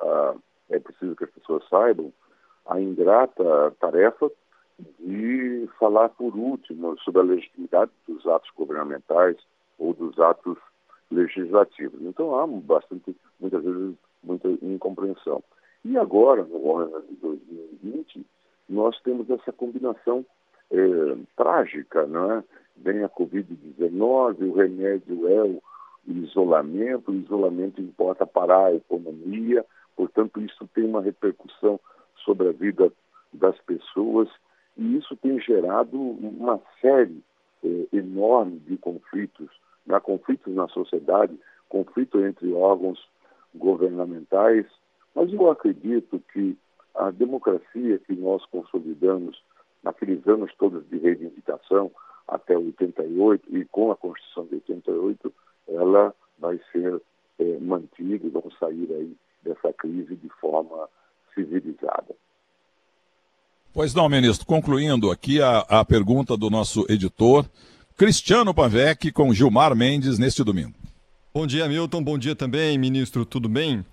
a 0.00 0.34
é 0.70 0.78
preciso 0.78 1.16
que 1.16 1.24
as 1.24 1.30
pessoas 1.30 1.68
saibam, 1.68 2.12
a 2.66 2.80
ingrata 2.80 3.74
tarefa 3.80 4.30
de 5.00 5.68
falar 5.78 6.08
por 6.10 6.34
último 6.34 6.98
sobre 7.00 7.20
a 7.20 7.24
legitimidade 7.24 7.90
dos 8.06 8.26
atos 8.26 8.50
governamentais 8.56 9.36
ou 9.78 9.92
dos 9.92 10.18
atos 10.18 10.56
legislativos. 11.10 12.00
Então 12.02 12.38
há 12.38 12.46
bastante, 12.46 13.14
muitas 13.40 13.62
vezes, 13.62 13.94
muita 14.22 14.48
incompreensão. 14.62 15.42
E 15.84 15.96
agora, 15.96 16.44
no 16.44 16.76
ano 16.76 17.02
de 17.02 17.16
2020, 17.16 18.26
nós 18.68 19.00
temos 19.00 19.28
essa 19.30 19.52
combinação 19.52 20.24
é, 20.70 20.76
trágica, 21.36 22.02
é? 22.02 22.44
Vem 22.76 23.02
a 23.02 23.08
Covid-19, 23.08 24.48
o 24.48 24.52
remédio 24.52 25.28
é 25.28 25.42
o 25.42 25.62
isolamento, 26.06 27.10
o 27.10 27.14
isolamento 27.14 27.80
importa 27.80 28.26
parar 28.26 28.66
a 28.66 28.74
economia, 28.74 29.64
portanto, 29.96 30.40
isso 30.40 30.68
tem 30.74 30.84
uma 30.84 31.02
repercussão 31.02 31.78
sobre 32.24 32.48
a 32.48 32.52
vida 32.52 32.90
das 33.32 33.58
pessoas 33.60 34.28
e 34.76 34.96
isso 34.96 35.14
tem 35.16 35.38
gerado 35.40 36.00
uma 36.00 36.60
série 36.80 37.22
eh, 37.62 37.86
enorme 37.92 38.58
de 38.60 38.76
conflitos, 38.78 39.50
né? 39.86 40.00
conflitos 40.00 40.54
na 40.54 40.68
sociedade, 40.68 41.38
conflito 41.68 42.18
entre 42.24 42.52
órgãos 42.52 42.98
governamentais, 43.54 44.66
mas 45.14 45.32
eu 45.32 45.50
acredito 45.50 46.20
que 46.32 46.56
a 46.94 47.10
democracia 47.10 47.98
que 47.98 48.14
nós 48.14 48.44
consolidamos 48.46 49.42
naqueles 49.82 50.26
anos 50.26 50.52
todos 50.58 50.88
de 50.88 50.98
reivindicação 50.98 51.90
até 52.28 52.56
88 52.56 53.56
e 53.56 53.64
com 53.66 53.90
a 53.90 53.96
Constituição 53.96 54.46
de 54.46 54.54
88, 54.56 55.32
ela 55.68 56.14
vai 56.38 56.60
ser 56.72 57.00
é, 57.38 57.58
mantida 57.58 58.26
e 58.26 58.30
vamos 58.30 58.56
sair 58.58 58.88
aí 58.92 59.16
dessa 59.42 59.72
crise 59.72 60.14
de 60.16 60.28
forma 60.40 60.88
civilizada. 61.34 62.14
Pois 63.72 63.94
não, 63.94 64.08
ministro. 64.08 64.46
Concluindo 64.46 65.10
aqui 65.10 65.40
a, 65.40 65.60
a 65.60 65.84
pergunta 65.84 66.36
do 66.36 66.50
nosso 66.50 66.84
editor, 66.88 67.46
Cristiano 67.96 68.52
Pavec 68.54 69.12
com 69.12 69.32
Gilmar 69.32 69.74
Mendes 69.76 70.18
neste 70.18 70.42
domingo. 70.42 70.74
Bom 71.32 71.46
dia, 71.46 71.68
Milton. 71.68 72.02
Bom 72.02 72.18
dia 72.18 72.34
também, 72.34 72.76
ministro. 72.76 73.24
Tudo 73.24 73.48
bem? 73.48 73.84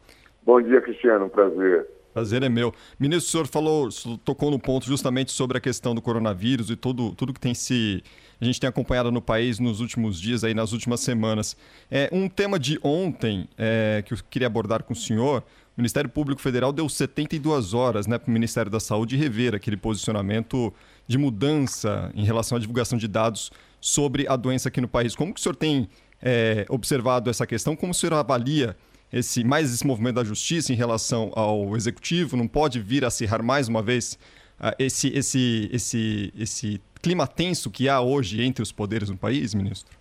Bom 0.47 0.61
dia, 0.61 0.79
Cristiano. 0.79 1.29
Prazer. 1.29 1.85
Prazer 2.13 2.41
é 2.41 2.47
meu. 2.47 2.73
Ministro, 2.97 3.27
o 3.27 3.31
senhor 3.31 3.47
falou, 3.47 3.89
tocou 4.23 4.49
no 4.49 4.57
ponto 4.57 4.85
justamente 4.85 5.29
sobre 5.29 5.57
a 5.57 5.59
questão 5.59 5.93
do 5.93 6.01
coronavírus 6.01 6.69
e 6.69 6.77
tudo, 6.77 7.13
tudo 7.15 7.33
que 7.33 7.39
tem 7.39 7.53
se 7.53 8.01
a 8.39 8.45
gente 8.45 8.57
tem 8.57 8.69
acompanhado 8.69 9.11
no 9.11 9.21
país 9.21 9.59
nos 9.59 9.81
últimos 9.81 10.21
dias, 10.21 10.45
aí 10.45 10.53
nas 10.53 10.71
últimas 10.71 11.01
semanas. 11.01 11.57
É 11.91 12.09
um 12.13 12.29
tema 12.29 12.57
de 12.57 12.79
ontem 12.81 13.49
é, 13.57 14.01
que 14.07 14.13
eu 14.13 14.17
queria 14.29 14.47
abordar 14.47 14.83
com 14.83 14.93
o 14.93 14.95
senhor. 14.95 15.43
O 15.75 15.81
Ministério 15.81 16.09
Público 16.09 16.41
Federal 16.41 16.71
deu 16.71 16.87
72 16.87 17.73
horas 17.73 18.07
né, 18.07 18.17
para 18.17 18.29
o 18.29 18.33
Ministério 18.33 18.71
da 18.71 18.79
Saúde 18.79 19.17
rever 19.17 19.53
aquele 19.53 19.75
posicionamento 19.75 20.73
de 21.05 21.17
mudança 21.17 22.09
em 22.15 22.23
relação 22.23 22.57
à 22.57 22.61
divulgação 22.61 22.97
de 22.97 23.09
dados 23.09 23.51
sobre 23.81 24.25
a 24.29 24.37
doença 24.37 24.69
aqui 24.69 24.79
no 24.79 24.87
país. 24.87 25.13
Como 25.13 25.33
que 25.33 25.41
o 25.41 25.43
senhor 25.43 25.57
tem 25.57 25.89
é, 26.21 26.65
observado 26.69 27.29
essa 27.29 27.45
questão? 27.45 27.75
Como 27.75 27.91
o 27.91 27.93
senhor 27.93 28.13
avalia 28.13 28.77
esse 29.11 29.43
mais 29.43 29.73
esse 29.73 29.85
movimento 29.85 30.15
da 30.15 30.23
justiça 30.23 30.71
em 30.71 30.75
relação 30.75 31.31
ao 31.35 31.75
executivo? 31.75 32.37
Não 32.37 32.47
pode 32.47 32.79
vir 32.79 33.05
acirrar 33.05 33.43
mais 33.43 33.67
uma 33.67 33.81
vez 33.81 34.17
uh, 34.59 34.75
esse, 34.77 35.15
esse, 35.15 35.69
esse, 35.71 36.33
esse 36.37 36.81
clima 37.01 37.27
tenso 37.27 37.71
que 37.71 37.87
há 37.87 38.01
hoje 38.01 38.43
entre 38.43 38.61
os 38.61 38.71
poderes 38.71 39.09
no 39.09 39.17
país, 39.17 39.53
ministro? 39.53 39.97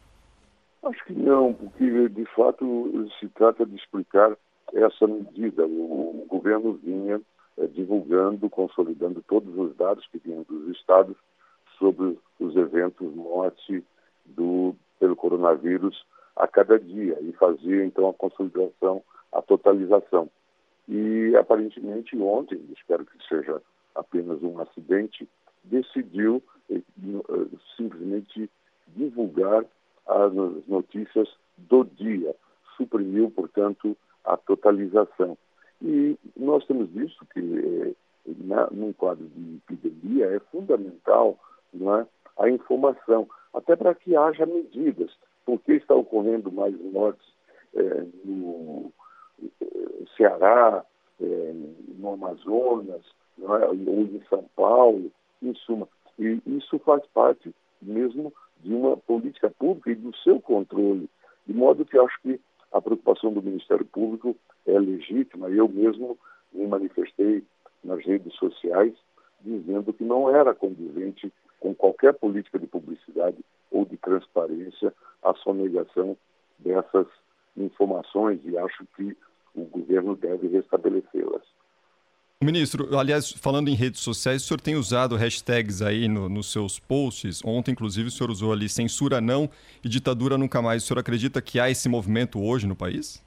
Acho 0.83 1.05
que 1.05 1.13
não, 1.13 1.53
porque 1.53 2.09
de 2.09 2.25
fato 2.35 3.11
se 3.19 3.29
trata 3.29 3.67
de 3.67 3.75
explicar 3.77 4.37
essa 4.73 5.07
medida. 5.07 5.67
O, 5.67 6.25
o 6.25 6.27
governo 6.29 6.79
vinha 6.83 7.21
é, 7.59 7.67
divulgando, 7.67 8.49
consolidando 8.51 9.23
todos 9.27 9.57
os 9.57 9.75
dados 9.77 10.07
que 10.13 10.19
vinham 10.19 10.45
dos 10.49 10.69
estados 10.77 11.17
sobre 11.79 12.19
os 12.39 12.57
eventos 12.57 13.15
morte 13.15 13.83
do, 14.25 14.75
pelo 14.99 15.17
coronavírus 15.17 16.05
a 16.37 16.47
cada 16.47 16.79
dia 16.79 17.19
e 17.21 17.33
fazia 17.33 17.85
então 17.85 18.09
a 18.09 18.15
consolidação, 18.15 19.03
a 19.33 19.43
totalização. 19.43 20.29
E 20.89 21.35
aparentemente 21.37 22.17
ontem, 22.19 22.61
espero 22.77 23.05
que 23.05 23.27
seja 23.27 23.61
apenas 23.95 24.43
um 24.43 24.61
acidente, 24.61 25.29
decidiu 25.65 26.43
eh, 26.71 26.77
eh, 26.77 27.47
simplesmente 27.77 28.51
divulgar 28.89 29.65
as 30.07 30.33
notícias 30.69 31.29
do 31.57 31.85
dia, 31.85 32.35
suprimiu, 32.77 33.31
portanto, 33.31 33.97
a 34.25 34.37
totalização. 34.37 35.37
E 35.83 36.17
nós 36.37 36.65
temos 36.67 36.89
visto 36.91 37.27
que, 37.27 37.41
eh, 37.41 37.95
na, 38.45 38.69
num 38.71 38.93
quadro 38.93 39.27
de 39.27 39.57
epidemia, 39.73 40.27
é 40.27 40.39
fundamental 40.51 41.39
não 41.73 41.97
é, 41.97 42.07
a 42.39 42.49
informação, 42.49 43.29
até 43.53 43.77
para 43.77 43.95
que 43.95 44.15
haja 44.17 44.47
medidas. 44.47 45.11
Por 45.47 45.61
que 45.61 45.73
está 45.73 45.95
ocorrendo 45.95 46.53
mais 46.53 46.79
mortes 46.93 47.27
é, 47.75 48.07
no 48.25 48.93
Ceará, 50.17 50.85
é, 51.21 51.53
no 51.99 52.13
Amazonas, 52.13 53.03
é, 53.39 53.43
ou 53.45 54.01
em 54.03 54.23
São 54.29 54.45
Paulo, 54.55 55.11
em 55.43 55.55
suma. 55.55 55.89
E 56.19 56.41
isso 56.47 56.79
faz 56.81 57.05
parte 57.15 57.55
mesmo 57.81 58.33
de 58.61 58.75
uma 58.75 58.97
política 58.97 59.51
pública 59.51 59.91
e 59.91 59.95
do 59.95 60.15
seu 60.17 60.41
controle. 60.41 61.09
De 61.47 61.55
modo 61.55 61.85
que 61.85 61.99
acho 61.99 62.21
que 62.23 62.41
a 62.73 62.81
preocupação 62.81 63.33
do 63.33 63.43
Ministério 63.43 63.85
Público 63.85 64.37
é 64.67 64.79
legítima. 64.79 65.49
Eu 65.49 65.69
mesmo 65.69 66.19
me 66.53 66.67
manifestei 66.67 67.45
nas 67.85 68.05
redes 68.05 68.35
sociais 68.35 68.95
dizendo 69.41 69.93
que 69.93 70.03
não 70.03 70.35
era 70.35 70.55
condizente 70.55 71.33
com 71.61 71.75
qualquer 71.75 72.15
política 72.15 72.59
de 72.59 72.67
publicidade 72.67 73.39
ou 73.71 73.85
de 73.85 73.97
transparência 73.97 74.93
a 75.23 75.35
sonegação 75.35 76.17
dessas 76.59 77.07
informações 77.57 78.41
e 78.45 78.57
acho 78.57 78.85
que 78.97 79.17
o 79.55 79.65
governo 79.65 80.15
deve 80.17 80.49
restabelecê-las. 80.49 81.43
Ministro, 82.43 82.99
aliás, 82.99 83.33
falando 83.33 83.69
em 83.69 83.75
redes 83.75 84.01
sociais, 84.01 84.43
o 84.43 84.47
senhor 84.47 84.61
tem 84.61 84.77
usado 84.77 85.17
hashtags 85.17 85.81
aí 85.81 86.07
no, 86.07 86.29
nos 86.29 86.53
seus 86.53 86.79
posts. 86.79 87.43
Ontem, 87.43 87.73
inclusive, 87.73 88.09
o 88.09 88.11
senhor 88.11 88.31
usou 88.31 88.53
ali 88.53 88.69
censura 88.69 89.23
não 89.23 89.49
e 89.83 89.89
ditadura 89.89 90.37
nunca 90.37 90.61
mais. 90.61 90.85
O 90.85 90.87
senhor 90.87 91.01
acredita 91.01 91.41
que 91.41 91.59
há 91.59 91.71
esse 91.71 91.89
movimento 91.89 92.39
hoje 92.39 92.67
no 92.67 92.77
país? 92.77 93.25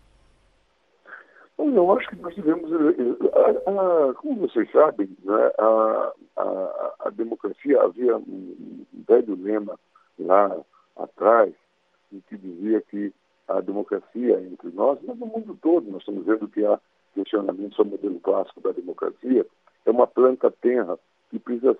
Eu 1.58 1.92
acho 1.92 2.08
que 2.08 2.16
nós 2.18 2.34
tivemos, 2.36 2.72
a, 2.72 4.10
a, 4.10 4.14
como 4.14 4.48
vocês 4.48 4.72
sabem, 4.72 5.10
né, 5.24 5.52
a, 5.58 6.14
a, 6.38 7.10
democracia 7.10 7.82
havia 7.82 8.16
um 8.16 8.86
velho 9.08 9.36
lema 9.36 9.78
lá 10.24 10.56
atrás, 10.96 11.54
em 12.12 12.20
que 12.22 12.38
dizia 12.38 12.82
que 12.82 13.14
a 13.48 13.62
democracia 13.62 14.40
entre 14.42 14.70
nós, 14.72 15.00
mas 15.04 15.18
no 15.18 15.26
mundo 15.26 15.58
todo, 15.62 15.90
nós 15.90 16.02
estamos 16.02 16.26
vendo 16.26 16.48
que 16.48 16.64
há 16.66 16.80
questionamento 17.16 17.76
sobre 17.76 17.96
o 17.96 17.98
modelo 17.98 18.20
clássico 18.20 18.62
da 18.62 18.72
democracia, 18.72 19.46
é 19.86 19.92
uma 19.92 20.06
planta 20.06 20.52
tenra 20.52 20.98
que 21.30 21.40
precisa, 21.40 21.76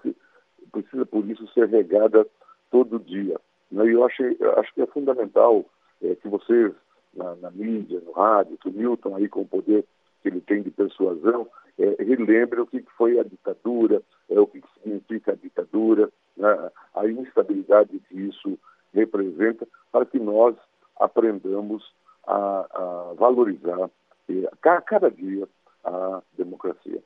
precisa 0.72 1.06
por 1.06 1.30
isso 1.30 1.48
ser 1.54 1.68
regada 1.68 2.26
todo 2.72 3.00
dia. 3.00 3.40
Né? 3.72 3.86
E 3.86 3.92
eu, 3.92 4.08
eu 4.40 4.60
acho 4.60 4.74
que 4.74 4.82
é 4.82 4.88
fundamental 4.88 5.66
é, 6.02 6.16
que 6.16 6.28
vocês, 6.28 6.74
na, 7.14 7.36
na, 7.36 7.52
mídia, 7.52 8.02
no 8.02 8.12
rádio, 8.12 8.58
que 8.58 8.70
o 8.70 8.74
Milton 8.74 9.16
aí 9.16 9.28
com 9.28 9.42
o 9.42 9.48
poder 9.48 9.86
que 10.22 10.30
ele 10.30 10.42
tem 10.42 10.62
de 10.62 10.72
persuasão, 10.72 11.48
é, 11.78 12.04
relembre 12.04 12.60
o 12.60 12.68
que 12.68 12.84
foi 12.98 13.20
a 13.20 13.24
ditadura, 13.24 14.02
é, 14.30 14.40
o 14.40 14.48
que 14.48 14.62
significa 14.82 15.32
a 15.32 15.36
ditadura, 15.36 16.10
né? 16.40 16.72
a 16.96 17.08
instabilidade 17.08 18.00
que 18.08 18.16
isso 18.16 18.58
representa, 18.94 19.68
para 19.92 20.06
que 20.06 20.18
nós 20.18 20.56
aprendamos 21.00 21.84
a, 22.26 22.66
a 22.72 23.14
valorizar 23.18 23.90
a 24.64 24.82
cada 24.82 25.10
dia 25.10 25.48
a 25.84 26.22
democracia. 26.38 27.02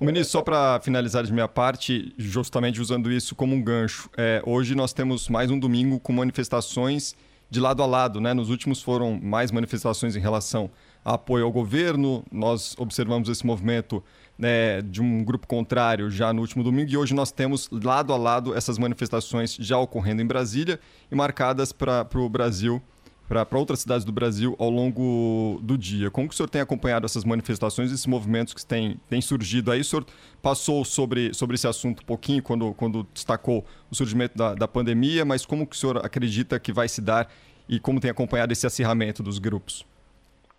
O 0.00 0.04
ministro, 0.04 0.38
só 0.38 0.42
para 0.42 0.80
finalizar 0.80 1.24
de 1.24 1.32
minha 1.32 1.48
parte, 1.48 2.14
justamente 2.16 2.80
usando 2.80 3.10
isso 3.10 3.34
como 3.34 3.54
um 3.54 3.62
gancho, 3.62 4.08
é, 4.16 4.42
hoje 4.46 4.74
nós 4.74 4.92
temos 4.92 5.28
mais 5.28 5.50
um 5.50 5.58
domingo 5.58 5.98
com 5.98 6.12
manifestações 6.12 7.16
de 7.50 7.60
lado 7.60 7.82
a 7.82 7.86
lado, 7.86 8.20
né? 8.20 8.34
Nos 8.34 8.50
últimos 8.50 8.82
foram 8.82 9.18
mais 9.20 9.50
manifestações 9.50 10.16
em 10.16 10.20
relação 10.20 10.70
a 11.04 11.14
apoio 11.14 11.44
ao 11.44 11.52
governo, 11.52 12.24
nós 12.32 12.74
observamos 12.78 13.28
esse 13.28 13.46
movimento 13.46 14.02
né, 14.38 14.82
de 14.82 15.00
um 15.00 15.24
grupo 15.24 15.46
contrário 15.46 16.10
já 16.10 16.32
no 16.32 16.40
último 16.40 16.64
domingo 16.64 16.90
e 16.90 16.96
hoje 16.96 17.14
nós 17.14 17.30
temos 17.30 17.68
lado 17.70 18.12
a 18.12 18.16
lado 18.16 18.54
essas 18.54 18.78
manifestações 18.78 19.56
já 19.60 19.78
ocorrendo 19.78 20.22
em 20.22 20.26
Brasília 20.26 20.80
e 21.10 21.14
marcadas 21.14 21.72
para 21.72 22.06
o 22.16 22.28
Brasil 22.28 22.82
para 23.28 23.58
outras 23.58 23.80
cidades 23.80 24.04
do 24.04 24.12
Brasil 24.12 24.54
ao 24.58 24.68
longo 24.68 25.58
do 25.62 25.78
dia. 25.78 26.10
Como 26.10 26.28
que 26.28 26.34
o 26.34 26.36
senhor 26.36 26.48
tem 26.48 26.60
acompanhado 26.60 27.06
essas 27.06 27.24
manifestações, 27.24 27.90
esses 27.90 28.06
movimentos 28.06 28.52
que 28.52 28.64
têm, 28.64 29.00
têm 29.08 29.20
surgido 29.20 29.72
aí? 29.72 29.80
O 29.80 29.84
senhor 29.84 30.04
passou 30.42 30.84
sobre, 30.84 31.32
sobre 31.32 31.54
esse 31.54 31.66
assunto 31.66 32.02
um 32.02 32.06
pouquinho 32.06 32.42
quando, 32.42 32.74
quando 32.74 33.06
destacou 33.14 33.64
o 33.90 33.94
surgimento 33.94 34.36
da, 34.36 34.54
da 34.54 34.68
pandemia, 34.68 35.24
mas 35.24 35.46
como 35.46 35.66
que 35.66 35.74
o 35.74 35.78
senhor 35.78 36.04
acredita 36.04 36.60
que 36.60 36.72
vai 36.72 36.86
se 36.86 37.00
dar 37.00 37.30
e 37.68 37.80
como 37.80 37.98
tem 37.98 38.10
acompanhado 38.10 38.52
esse 38.52 38.66
acirramento 38.66 39.22
dos 39.22 39.38
grupos? 39.38 39.86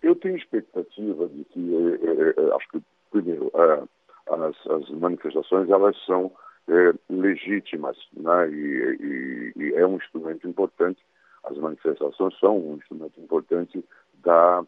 Eu 0.02 0.14
tenho 0.16 0.36
expectativa 0.36 1.28
de 1.28 1.44
que, 1.44 1.74
é, 1.74 2.42
é, 2.42 2.54
acho 2.54 2.68
que, 2.70 2.82
primeiro, 3.22 3.50
é, 3.54 3.82
as, 4.32 4.66
as, 4.66 4.90
manifestações 4.90 5.68
elas 5.70 5.96
são 6.04 6.32
legítimas 7.08 7.96
né? 8.12 8.50
E, 8.50 9.52
e, 9.54 9.62
e 9.62 9.74
é 9.74 9.86
um 9.86 9.96
instrumento 9.96 10.48
importante 10.48 11.00
as 11.46 11.56
manifestações 11.58 12.36
são 12.38 12.58
um 12.58 12.74
instrumento 12.74 13.20
importante 13.20 13.84
da, 14.22 14.64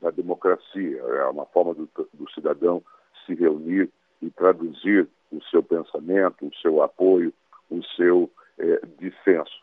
da 0.00 0.10
democracia. 0.10 0.98
É 0.98 1.24
uma 1.26 1.44
forma 1.46 1.74
do, 1.74 1.88
do 2.14 2.30
cidadão 2.30 2.82
se 3.26 3.34
reunir 3.34 3.90
e 4.20 4.30
traduzir 4.30 5.06
o 5.30 5.42
seu 5.44 5.62
pensamento, 5.62 6.46
o 6.46 6.54
seu 6.56 6.82
apoio, 6.82 7.32
o 7.70 7.82
seu 7.96 8.30
é, 8.58 8.80
dissenso. 8.98 9.62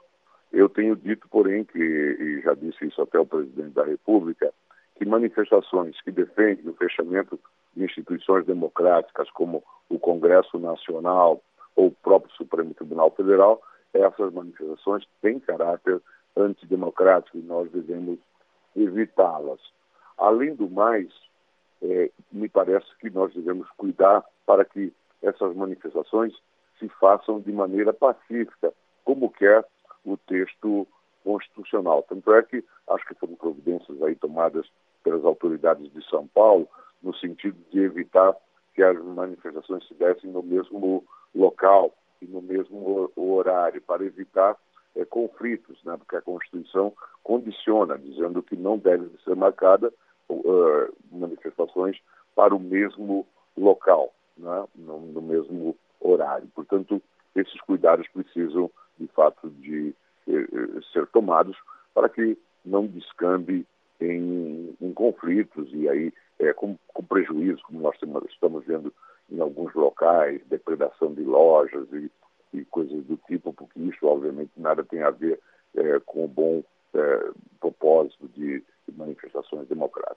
Eu 0.51 0.69
tenho 0.69 0.95
dito, 0.95 1.27
porém, 1.29 1.63
que, 1.63 1.79
e 1.79 2.41
já 2.41 2.53
disse 2.53 2.85
isso 2.85 3.01
até 3.01 3.19
o 3.19 3.25
presidente 3.25 3.73
da 3.73 3.83
República, 3.83 4.51
que 4.95 5.05
manifestações 5.05 5.99
que 6.01 6.11
defendem 6.11 6.67
o 6.67 6.73
fechamento 6.73 7.39
instituições 7.75 8.45
democráticas 8.45 9.29
como 9.31 9.63
o 9.89 9.97
Congresso 9.99 10.57
Nacional 10.59 11.41
ou 11.75 11.87
o 11.87 11.91
próprio 11.91 12.33
Supremo 12.35 12.73
Tribunal 12.73 13.11
Federal, 13.11 13.61
essas 13.93 14.33
manifestações 14.33 15.07
têm 15.21 15.39
caráter 15.39 16.01
antidemocrático 16.35 17.37
e 17.37 17.41
nós 17.41 17.71
devemos 17.71 18.19
evitá-las. 18.75 19.59
Além 20.17 20.53
do 20.55 20.69
mais, 20.69 21.07
é, 21.81 22.11
me 22.31 22.49
parece 22.49 22.87
que 22.99 23.09
nós 23.09 23.33
devemos 23.33 23.67
cuidar 23.77 24.23
para 24.45 24.65
que 24.65 24.93
essas 25.21 25.55
manifestações 25.55 26.33
se 26.77 26.87
façam 26.99 27.39
de 27.39 27.51
maneira 27.51 27.93
pacífica, 27.93 28.73
como 29.03 29.29
quer 29.29 29.65
o 30.05 30.17
texto 30.17 30.87
constitucional. 31.23 32.03
Tanto 32.07 32.33
é 32.33 32.41
que 32.43 32.63
acho 32.89 33.05
que 33.05 33.15
foram 33.15 33.35
providências 33.35 34.01
aí 34.01 34.15
tomadas 34.15 34.67
pelas 35.03 35.23
autoridades 35.25 35.91
de 35.91 36.03
São 36.09 36.27
Paulo 36.27 36.67
no 37.01 37.15
sentido 37.15 37.57
de 37.71 37.79
evitar 37.79 38.35
que 38.73 38.83
as 38.83 38.97
manifestações 39.03 39.87
se 39.87 39.93
dessem 39.95 40.29
no 40.31 40.43
mesmo 40.43 41.03
local 41.33 41.93
e 42.21 42.25
no 42.25 42.41
mesmo 42.41 43.11
horário, 43.15 43.81
para 43.81 44.03
evitar 44.03 44.57
é, 44.95 45.05
conflitos, 45.05 45.81
né? 45.83 45.95
porque 45.97 46.15
a 46.15 46.21
Constituição 46.21 46.93
condiciona, 47.23 47.97
dizendo 47.97 48.43
que 48.43 48.55
não 48.55 48.77
devem 48.77 49.09
ser 49.23 49.35
marcadas 49.35 49.93
uh, 50.29 50.93
manifestações 51.11 51.97
para 52.35 52.55
o 52.55 52.59
mesmo 52.59 53.25
local, 53.57 54.13
né? 54.37 54.65
no, 54.75 54.99
no, 54.99 55.21
mesmo 55.21 55.75
horário. 55.99 56.47
Portanto, 56.53 57.01
esses 57.35 57.59
cuidados 57.61 58.07
precisam, 58.09 58.69
de 58.97 59.07
fato, 59.07 59.49
de 59.49 59.95
eh, 60.27 60.33
eh, 60.33 60.79
ser 60.91 61.07
tomados 61.07 61.57
para 61.93 62.09
que 62.09 62.37
não 62.65 62.85
descambe 62.87 63.65
em, 63.99 64.75
em 64.79 64.93
conflitos 64.93 65.69
e 65.73 65.87
aí 65.89 66.13
é, 66.39 66.53
com, 66.53 66.77
com 66.93 67.03
prejuízo, 67.03 67.61
como 67.63 67.81
nós 67.81 67.95
estamos 68.29 68.65
vendo 68.65 68.93
em 69.31 69.39
alguns 69.39 69.73
locais, 69.73 70.41
depredação 70.47 71.13
de 71.13 71.23
lojas 71.23 71.87
e 71.93 72.09
e 72.53 72.65
coisas 72.65 73.03
do 73.05 73.17
tipo, 73.27 73.53
porque 73.53 73.79
isso, 73.79 74.05
obviamente, 74.05 74.51
nada 74.57 74.83
tem 74.83 75.01
a 75.01 75.11
ver 75.11 75.39
é, 75.75 75.99
com 76.05 76.25
o 76.25 76.27
bom 76.27 76.63
é, 76.93 77.29
propósito 77.59 78.27
de, 78.29 78.63
de 78.87 78.97
manifestações 78.97 79.67
democráticas. 79.67 80.08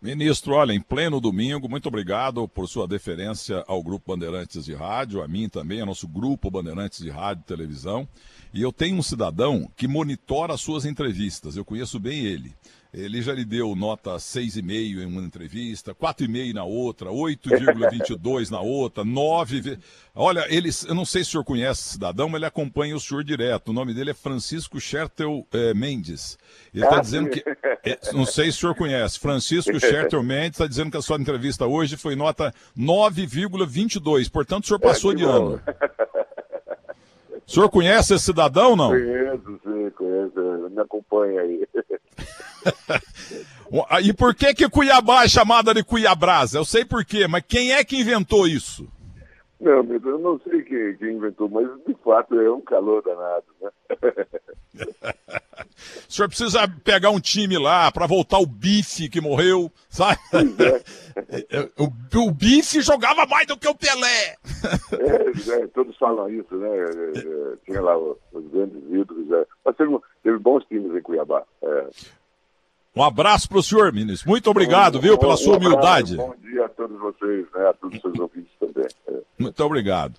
Ministro, 0.00 0.52
olha, 0.54 0.72
em 0.72 0.80
pleno 0.80 1.20
domingo, 1.20 1.68
muito 1.68 1.88
obrigado 1.88 2.46
por 2.46 2.68
sua 2.68 2.86
deferência 2.86 3.64
ao 3.66 3.82
Grupo 3.82 4.12
Bandeirantes 4.12 4.66
de 4.66 4.74
Rádio, 4.74 5.22
a 5.22 5.28
mim 5.28 5.48
também, 5.48 5.80
ao 5.80 5.86
nosso 5.86 6.06
Grupo 6.06 6.50
Bandeirantes 6.50 7.02
de 7.02 7.08
Rádio 7.08 7.42
e 7.42 7.48
Televisão. 7.48 8.06
E 8.52 8.60
eu 8.60 8.70
tenho 8.70 8.98
um 8.98 9.02
cidadão 9.02 9.70
que 9.74 9.88
monitora 9.88 10.52
as 10.52 10.60
suas 10.60 10.84
entrevistas, 10.84 11.56
eu 11.56 11.64
conheço 11.64 11.98
bem 11.98 12.26
ele. 12.26 12.54
Ele 12.96 13.20
já 13.20 13.34
lhe 13.34 13.44
deu 13.44 13.76
nota 13.76 14.16
6,5 14.16 15.02
em 15.02 15.04
uma 15.04 15.20
entrevista, 15.20 15.94
4,5 15.94 16.54
na 16.54 16.64
outra, 16.64 17.10
8,22 17.10 18.50
na 18.50 18.62
outra, 18.62 19.04
9. 19.04 19.78
Olha, 20.14 20.46
ele, 20.48 20.70
eu 20.88 20.94
não 20.94 21.04
sei 21.04 21.22
se 21.22 21.28
o 21.28 21.30
senhor 21.32 21.44
conhece 21.44 21.82
esse 21.82 21.92
cidadão, 21.92 22.26
mas 22.26 22.38
ele 22.38 22.46
acompanha 22.46 22.96
o 22.96 23.00
senhor 23.00 23.22
direto. 23.22 23.68
O 23.68 23.74
nome 23.74 23.92
dele 23.92 24.12
é 24.12 24.14
Francisco 24.14 24.80
Schertel 24.80 25.46
eh, 25.52 25.74
Mendes. 25.74 26.38
Ele 26.72 26.84
está 26.84 26.96
ah, 26.96 27.00
dizendo 27.00 27.28
que. 27.28 27.44
É, 27.84 27.98
não 28.14 28.24
sei 28.24 28.46
se 28.46 28.56
o 28.56 28.60
senhor 28.60 28.74
conhece. 28.74 29.20
Francisco 29.20 29.78
Schertel 29.78 30.22
Mendes 30.22 30.52
está 30.52 30.66
dizendo 30.66 30.90
que 30.90 30.96
a 30.96 31.02
sua 31.02 31.18
entrevista 31.18 31.66
hoje 31.66 31.98
foi 31.98 32.16
nota 32.16 32.50
9,22. 32.76 34.30
Portanto, 34.30 34.64
o 34.64 34.66
senhor 34.68 34.80
passou 34.80 35.12
de 35.12 35.22
ano. 35.22 35.60
O 37.46 37.50
senhor 37.50 37.68
conhece 37.68 38.14
esse 38.14 38.24
cidadão, 38.24 38.74
não? 38.74 38.88
Conheço, 38.88 39.60
sim, 39.62 39.90
conheço. 39.90 40.70
Me 40.70 40.80
acompanha 40.80 41.42
aí. 41.42 41.68
e 44.02 44.12
por 44.12 44.34
que 44.34 44.54
que 44.54 44.68
Cuiabá 44.68 45.24
é 45.24 45.28
chamada 45.28 45.74
de 45.74 45.82
Cuiabrasa? 45.82 46.58
Eu 46.58 46.64
sei 46.64 46.84
por 46.84 47.04
quê, 47.04 47.26
mas 47.26 47.44
quem 47.46 47.72
é 47.72 47.84
que 47.84 48.00
inventou 48.00 48.46
isso? 48.46 48.86
Não, 49.58 49.82
eu 49.82 50.18
não 50.18 50.38
sei 50.40 50.62
quem, 50.62 50.96
quem 50.98 51.16
inventou, 51.16 51.48
mas 51.48 51.66
de 51.86 51.94
fato 52.04 52.38
é 52.38 52.50
um 52.50 52.60
calor 52.60 53.02
danado, 53.02 53.46
né? 53.60 53.70
o 56.06 56.12
senhor 56.12 56.28
precisa 56.28 56.68
pegar 56.84 57.08
um 57.10 57.18
time 57.18 57.56
lá 57.56 57.90
para 57.90 58.06
voltar 58.06 58.38
o 58.38 58.46
bife 58.46 59.08
que 59.08 59.20
morreu, 59.20 59.70
sabe? 59.88 60.18
É. 61.50 61.70
o, 61.78 61.88
o 62.26 62.30
bife 62.30 62.82
jogava 62.82 63.24
mais 63.24 63.46
do 63.46 63.56
que 63.56 63.66
o 63.66 63.74
Pelé. 63.74 64.36
é, 64.92 65.62
é, 65.62 65.66
todos 65.68 65.96
falam 65.96 66.28
isso, 66.28 66.54
né? 66.54 66.68
É, 66.68 66.82
é, 66.82 67.56
tinha 67.64 67.80
lá 67.80 67.96
os, 67.96 68.18
grandes 68.52 68.82
ídolos. 68.90 69.32
É. 69.32 69.46
Mas 69.64 69.76
teve, 69.76 69.98
teve, 70.22 70.38
bons 70.38 70.62
times 70.66 70.94
em 70.94 71.00
Cuiabá. 71.00 71.42
Um 72.96 73.02
abraço 73.02 73.46
para 73.46 73.58
o 73.58 73.62
senhor, 73.62 73.92
ministro. 73.92 74.26
Muito 74.30 74.48
obrigado, 74.50 74.96
um, 74.96 75.00
viu, 75.00 75.18
pela 75.18 75.34
um, 75.34 75.36
sua 75.36 75.58
humildade. 75.58 76.16
bom 76.16 76.34
dia 76.40 76.64
a 76.64 76.68
todos 76.70 76.98
vocês, 76.98 77.46
né? 77.54 77.68
A 77.68 77.74
todos 77.74 77.96
os 77.96 78.00
seus 78.00 78.18
ouvintes 78.18 78.52
também. 78.58 78.86
Muito 79.38 79.60
obrigado. 79.62 80.14